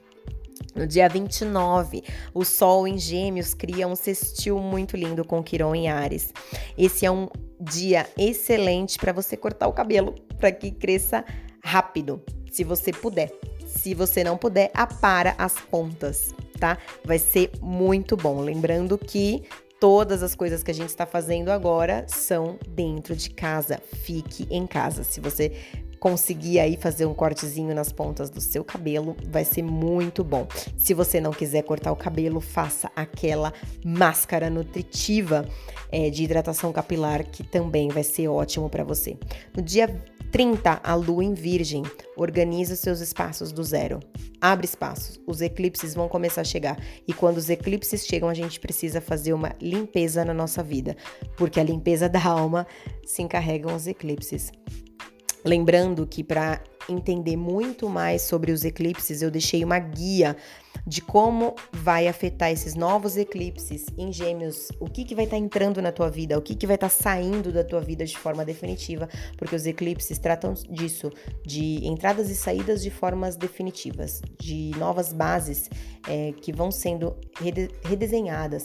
No 0.74 0.86
dia 0.86 1.08
29, 1.08 2.02
o 2.32 2.44
Sol 2.44 2.88
em 2.88 2.98
Gêmeos 2.98 3.54
cria 3.54 3.86
um 3.86 3.94
sextil 3.94 4.58
muito 4.58 4.96
lindo 4.96 5.24
com 5.24 5.42
Quiron 5.42 5.74
em 5.74 5.88
Ares. 5.88 6.32
Esse 6.76 7.06
é 7.06 7.10
um 7.10 7.28
dia 7.64 8.08
excelente 8.16 8.98
para 8.98 9.12
você 9.12 9.36
cortar 9.36 9.66
o 9.66 9.72
cabelo, 9.72 10.14
para 10.38 10.52
que 10.52 10.70
cresça 10.70 11.24
rápido, 11.62 12.22
se 12.52 12.62
você 12.62 12.92
puder. 12.92 13.32
Se 13.66 13.94
você 13.94 14.22
não 14.22 14.36
puder, 14.36 14.70
apara 14.74 15.34
as 15.36 15.54
pontas, 15.54 16.34
tá? 16.60 16.78
Vai 17.04 17.18
ser 17.18 17.50
muito 17.60 18.16
bom. 18.16 18.40
Lembrando 18.40 18.96
que 18.96 19.42
todas 19.80 20.22
as 20.22 20.34
coisas 20.34 20.62
que 20.62 20.70
a 20.70 20.74
gente 20.74 20.90
está 20.90 21.04
fazendo 21.04 21.50
agora 21.50 22.06
são 22.08 22.58
dentro 22.68 23.16
de 23.16 23.30
casa. 23.30 23.80
Fique 24.02 24.46
em 24.50 24.66
casa. 24.66 25.02
Se 25.02 25.20
você 25.20 25.52
conseguir 26.04 26.60
aí 26.60 26.76
fazer 26.76 27.06
um 27.06 27.14
cortezinho 27.14 27.74
nas 27.74 27.90
pontas 27.90 28.28
do 28.28 28.38
seu 28.38 28.62
cabelo, 28.62 29.16
vai 29.26 29.42
ser 29.42 29.62
muito 29.62 30.22
bom. 30.22 30.46
Se 30.76 30.92
você 30.92 31.18
não 31.18 31.30
quiser 31.30 31.62
cortar 31.62 31.90
o 31.92 31.96
cabelo, 31.96 32.42
faça 32.42 32.92
aquela 32.94 33.54
máscara 33.82 34.50
nutritiva 34.50 35.48
é, 35.90 36.10
de 36.10 36.22
hidratação 36.22 36.70
capilar, 36.74 37.24
que 37.24 37.42
também 37.42 37.88
vai 37.88 38.02
ser 38.02 38.28
ótimo 38.28 38.68
para 38.68 38.84
você. 38.84 39.16
No 39.56 39.62
dia 39.62 39.88
30, 40.30 40.78
a 40.84 40.94
lua 40.94 41.24
em 41.24 41.32
Virgem. 41.32 41.82
Organiza 42.18 42.76
seus 42.76 43.00
espaços 43.00 43.50
do 43.50 43.64
zero. 43.64 43.98
Abre 44.38 44.66
espaços. 44.66 45.18
Os 45.26 45.40
eclipses 45.40 45.94
vão 45.94 46.06
começar 46.06 46.42
a 46.42 46.44
chegar. 46.44 46.78
E 47.08 47.14
quando 47.14 47.38
os 47.38 47.48
eclipses 47.48 48.04
chegam, 48.04 48.28
a 48.28 48.34
gente 48.34 48.60
precisa 48.60 49.00
fazer 49.00 49.32
uma 49.32 49.56
limpeza 49.58 50.22
na 50.22 50.34
nossa 50.34 50.62
vida. 50.62 50.94
Porque 51.34 51.58
a 51.58 51.64
limpeza 51.64 52.10
da 52.10 52.22
alma 52.22 52.66
se 53.06 53.22
encarregam 53.22 53.74
os 53.74 53.86
eclipses. 53.86 54.52
Lembrando 55.44 56.06
que 56.06 56.24
para 56.24 56.62
entender 56.88 57.36
muito 57.36 57.88
mais 57.88 58.22
sobre 58.22 58.50
os 58.52 58.64
eclipses, 58.64 59.22
eu 59.22 59.30
deixei 59.30 59.62
uma 59.64 59.78
guia 59.78 60.36
de 60.86 61.00
como 61.00 61.54
vai 61.72 62.08
afetar 62.08 62.50
esses 62.50 62.74
novos 62.74 63.16
eclipses 63.16 63.86
em 63.96 64.12
Gêmeos, 64.12 64.68
o 64.80 64.86
que, 64.86 65.04
que 65.04 65.14
vai 65.14 65.24
estar 65.24 65.36
tá 65.36 65.42
entrando 65.42 65.80
na 65.80 65.92
tua 65.92 66.10
vida, 66.10 66.36
o 66.38 66.42
que, 66.42 66.54
que 66.54 66.66
vai 66.66 66.76
estar 66.76 66.88
tá 66.88 66.94
saindo 66.94 67.52
da 67.52 67.64
tua 67.64 67.80
vida 67.80 68.04
de 68.04 68.16
forma 68.18 68.44
definitiva, 68.44 69.08
porque 69.36 69.54
os 69.54 69.66
eclipses 69.66 70.18
tratam 70.18 70.52
disso, 70.68 71.10
de 71.44 71.86
entradas 71.86 72.28
e 72.28 72.34
saídas 72.34 72.82
de 72.82 72.90
formas 72.90 73.36
definitivas, 73.36 74.20
de 74.38 74.72
novas 74.76 75.12
bases 75.12 75.70
é, 76.08 76.32
que 76.32 76.52
vão 76.52 76.70
sendo 76.70 77.16
redesenhadas 77.84 78.64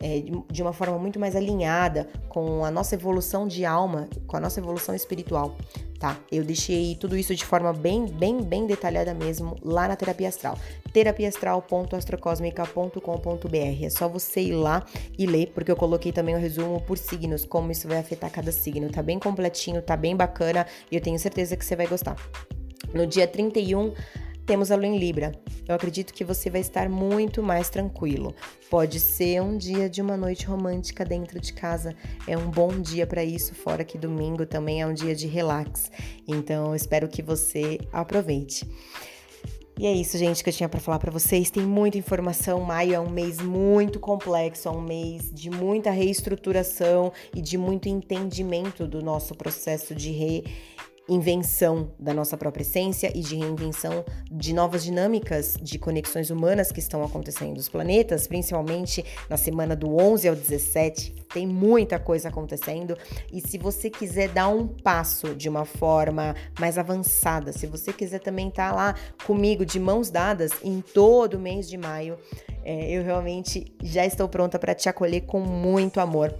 é, 0.00 0.22
de 0.50 0.62
uma 0.62 0.72
forma 0.72 0.98
muito 0.98 1.18
mais 1.18 1.34
alinhada 1.34 2.08
com 2.28 2.64
a 2.64 2.70
nossa 2.70 2.94
evolução 2.94 3.46
de 3.46 3.64
alma, 3.64 4.08
com 4.26 4.36
a 4.36 4.40
nossa 4.40 4.60
evolução 4.60 4.94
espiritual, 4.94 5.56
tá? 5.98 6.18
Eu 6.30 6.44
deixei 6.44 6.94
tudo 6.94 7.16
isso 7.16 7.34
de 7.34 7.44
forma 7.44 7.72
bem, 7.72 8.06
bem, 8.06 8.40
bem 8.42 8.64
detalhada 8.66 9.12
mesmo 9.12 9.56
lá 9.62 9.88
na 9.88 9.96
terapia 9.96 10.28
astral. 10.28 10.56
terapiaastral.astrocosmica.com.br. 10.92 13.84
É 13.84 13.90
só 13.90 14.08
você 14.08 14.42
ir 14.42 14.52
lá 14.52 14.86
e 15.18 15.26
ler, 15.26 15.50
porque 15.54 15.70
eu 15.70 15.76
coloquei 15.76 16.12
também 16.12 16.34
o 16.34 16.38
resumo 16.38 16.80
por 16.80 16.96
signos, 16.96 17.44
como 17.44 17.70
isso 17.72 17.86
vai 17.88 17.98
afetar 17.98 18.30
cada 18.30 18.52
signo. 18.52 18.88
Tá 18.90 19.02
bem 19.02 19.18
completinho, 19.18 19.82
tá 19.82 19.96
bem 19.96 20.16
bacana 20.16 20.66
e 20.90 20.96
eu 20.96 21.00
tenho 21.00 21.18
certeza 21.18 21.56
que 21.56 21.64
você 21.64 21.74
vai 21.74 21.86
gostar. 21.86 22.16
No 22.94 23.06
dia 23.06 23.26
31 23.26 23.92
temos 24.48 24.70
a 24.70 24.76
lua 24.76 24.86
em 24.86 24.98
Libra. 24.98 25.38
Eu 25.68 25.74
acredito 25.74 26.14
que 26.14 26.24
você 26.24 26.48
vai 26.48 26.62
estar 26.62 26.88
muito 26.88 27.42
mais 27.42 27.68
tranquilo. 27.68 28.34
Pode 28.70 28.98
ser 28.98 29.42
um 29.42 29.58
dia 29.58 29.90
de 29.90 30.00
uma 30.00 30.16
noite 30.16 30.46
romântica 30.46 31.04
dentro 31.04 31.38
de 31.38 31.52
casa. 31.52 31.94
É 32.26 32.34
um 32.34 32.50
bom 32.50 32.80
dia 32.80 33.06
para 33.06 33.22
isso, 33.22 33.54
fora 33.54 33.84
que 33.84 33.98
domingo 33.98 34.46
também 34.46 34.80
é 34.80 34.86
um 34.86 34.94
dia 34.94 35.14
de 35.14 35.26
relax. 35.26 35.92
Então, 36.26 36.74
espero 36.74 37.08
que 37.08 37.20
você 37.20 37.78
aproveite. 37.92 38.66
E 39.78 39.86
é 39.86 39.92
isso, 39.92 40.16
gente, 40.16 40.42
que 40.42 40.48
eu 40.48 40.54
tinha 40.54 40.68
para 40.68 40.80
falar 40.80 40.98
para 40.98 41.12
vocês. 41.12 41.50
Tem 41.50 41.62
muita 41.62 41.98
informação. 41.98 42.62
Maio 42.62 42.94
é 42.94 42.98
um 42.98 43.10
mês 43.10 43.38
muito 43.42 44.00
complexo, 44.00 44.66
é 44.66 44.70
um 44.70 44.80
mês 44.80 45.30
de 45.30 45.50
muita 45.50 45.90
reestruturação 45.90 47.12
e 47.36 47.42
de 47.42 47.58
muito 47.58 47.86
entendimento 47.86 48.88
do 48.88 49.02
nosso 49.02 49.34
processo 49.34 49.94
de 49.94 50.10
re 50.10 50.44
invenção 51.08 51.90
da 51.98 52.12
nossa 52.12 52.36
própria 52.36 52.62
essência 52.62 53.10
e 53.14 53.20
de 53.20 53.36
reinvenção 53.36 54.04
de 54.30 54.52
novas 54.52 54.84
dinâmicas 54.84 55.56
de 55.60 55.78
conexões 55.78 56.30
humanas 56.30 56.70
que 56.70 56.80
estão 56.80 57.02
acontecendo 57.02 57.56
nos 57.56 57.68
planetas, 57.68 58.26
principalmente 58.26 59.04
na 59.28 59.36
semana 59.36 59.74
do 59.74 59.96
11 59.96 60.28
ao 60.28 60.36
17. 60.36 61.14
Tem 61.32 61.46
muita 61.46 61.98
coisa 61.98 62.28
acontecendo 62.28 62.96
e 63.32 63.40
se 63.40 63.56
você 63.56 63.88
quiser 63.88 64.28
dar 64.28 64.48
um 64.48 64.66
passo 64.66 65.34
de 65.34 65.48
uma 65.48 65.64
forma 65.64 66.34
mais 66.60 66.76
avançada, 66.76 67.52
se 67.52 67.66
você 67.66 67.92
quiser 67.92 68.20
também 68.20 68.48
estar 68.48 68.70
tá 68.70 68.74
lá 68.74 68.94
comigo 69.26 69.64
de 69.64 69.80
mãos 69.80 70.10
dadas 70.10 70.52
em 70.62 70.80
todo 70.80 71.34
o 71.34 71.40
mês 71.40 71.68
de 71.68 71.78
maio, 71.78 72.18
é, 72.64 72.90
eu 72.90 73.02
realmente 73.02 73.72
já 73.82 74.04
estou 74.04 74.28
pronta 74.28 74.58
para 74.58 74.74
te 74.74 74.88
acolher 74.88 75.22
com 75.22 75.40
muito 75.40 76.00
amor. 76.00 76.34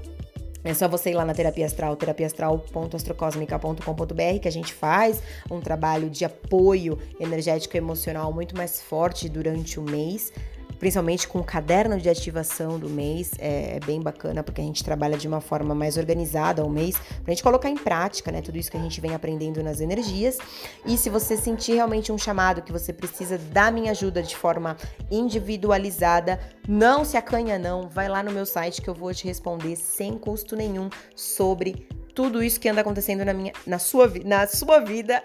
É 0.65 0.75
só 0.75 0.89
você 0.89 1.11
ir 1.11 1.15
lá 1.15 1.25
na 1.25 1.35
terapia 1.35 1.67
astral, 1.67 1.95
terapiaastral.astrocosmica.com.br, 1.97 4.41
que 4.43 4.49
a 4.49 4.53
gente 4.53 4.73
faz 4.73 5.23
um 5.51 5.61
trabalho 5.61 6.11
de 6.11 6.25
apoio 6.25 6.99
energético 7.21 7.77
e 7.77 7.79
emocional 7.79 8.33
muito 8.33 8.57
mais 8.57 8.83
forte 8.83 9.29
durante 9.29 9.79
o 9.79 9.83
mês 9.83 10.33
principalmente 10.79 11.27
com 11.27 11.39
o 11.39 11.45
caderno 11.45 11.99
de 11.99 12.09
ativação 12.09 12.79
do 12.79 12.89
mês, 12.89 13.33
é, 13.39 13.77
é, 13.77 13.81
bem 13.81 14.01
bacana 14.01 14.43
porque 14.43 14.61
a 14.61 14.65
gente 14.65 14.85
trabalha 14.85 15.17
de 15.17 15.27
uma 15.27 15.41
forma 15.41 15.75
mais 15.75 15.97
organizada 15.97 16.63
ao 16.63 16.69
mês, 16.69 16.97
pra 17.23 17.33
gente 17.33 17.43
colocar 17.43 17.69
em 17.69 17.77
prática, 17.77 18.31
né, 18.31 18.41
tudo 18.41 18.59
isso 18.59 18.71
que 18.71 18.77
a 18.77 18.81
gente 18.81 19.01
vem 19.01 19.15
aprendendo 19.15 19.63
nas 19.63 19.81
energias. 19.81 20.39
E 20.87 20.97
se 20.97 21.11
você 21.11 21.37
sentir 21.37 21.75
realmente 21.75 22.13
um 22.13 22.19
chamado 22.19 22.63
que 22.63 22.73
você 22.73 22.93
precisa 22.93 23.39
da 23.39 23.71
minha 23.71 23.91
ajuda 23.91 24.23
de 24.23 24.37
forma 24.37 24.77
individualizada, 25.11 26.39
não 26.67 27.05
se 27.05 27.17
acanha 27.17 27.59
não, 27.59 27.89
vai 27.89 28.09
lá 28.09 28.23
no 28.23 28.31
meu 28.31 28.47
site 28.47 28.81
que 28.83 28.89
eu 28.89 28.95
vou 28.95 29.13
te 29.13 29.27
responder 29.27 29.77
sem 29.77 30.19
custo 30.19 30.55
nenhum 30.55 30.89
sobre 31.15 31.89
tudo 32.15 32.43
isso 32.43 32.59
que 32.59 32.69
anda 32.69 32.81
acontecendo 32.81 33.25
na 33.25 33.33
minha 33.33 33.53
na 33.65 33.79
sua 33.79 34.11
na 34.25 34.47
sua 34.47 34.81
vida 34.81 35.23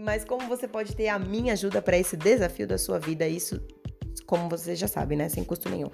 mas 0.00 0.24
como 0.24 0.48
você 0.48 0.66
pode 0.66 0.96
ter 0.96 1.08
a 1.08 1.18
minha 1.18 1.52
ajuda 1.52 1.82
para 1.82 1.98
esse 1.98 2.16
desafio 2.16 2.66
da 2.66 2.78
sua 2.78 2.98
vida, 2.98 3.28
isso 3.28 3.60
como 4.30 4.48
você 4.48 4.74
já 4.76 4.86
sabe, 4.86 5.16
né? 5.16 5.28
Sem 5.28 5.42
custo 5.42 5.68
nenhum. 5.68 5.90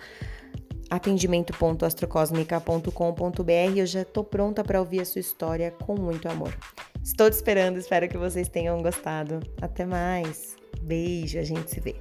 Atendimento.astrocosmica.com.br. 0.91 3.74
Eu 3.74 3.87
já 3.87 4.05
tô 4.05 4.22
pronta 4.22 4.62
para 4.62 4.78
ouvir 4.78 5.01
a 5.01 5.07
sua 5.07 5.20
história 5.20 5.70
com 5.70 5.99
muito 5.99 6.28
amor. 6.28 6.55
Estou 7.03 7.30
te 7.30 7.32
esperando, 7.32 7.78
espero 7.78 8.07
que 8.07 8.18
vocês 8.18 8.51
tenham 8.51 8.82
gostado. 8.82 9.41
Até 9.62 9.87
mais. 9.87 10.55
Beijo, 10.82 11.39
a 11.39 11.43
gente 11.43 11.70
se 11.70 11.80
vê. 11.80 11.97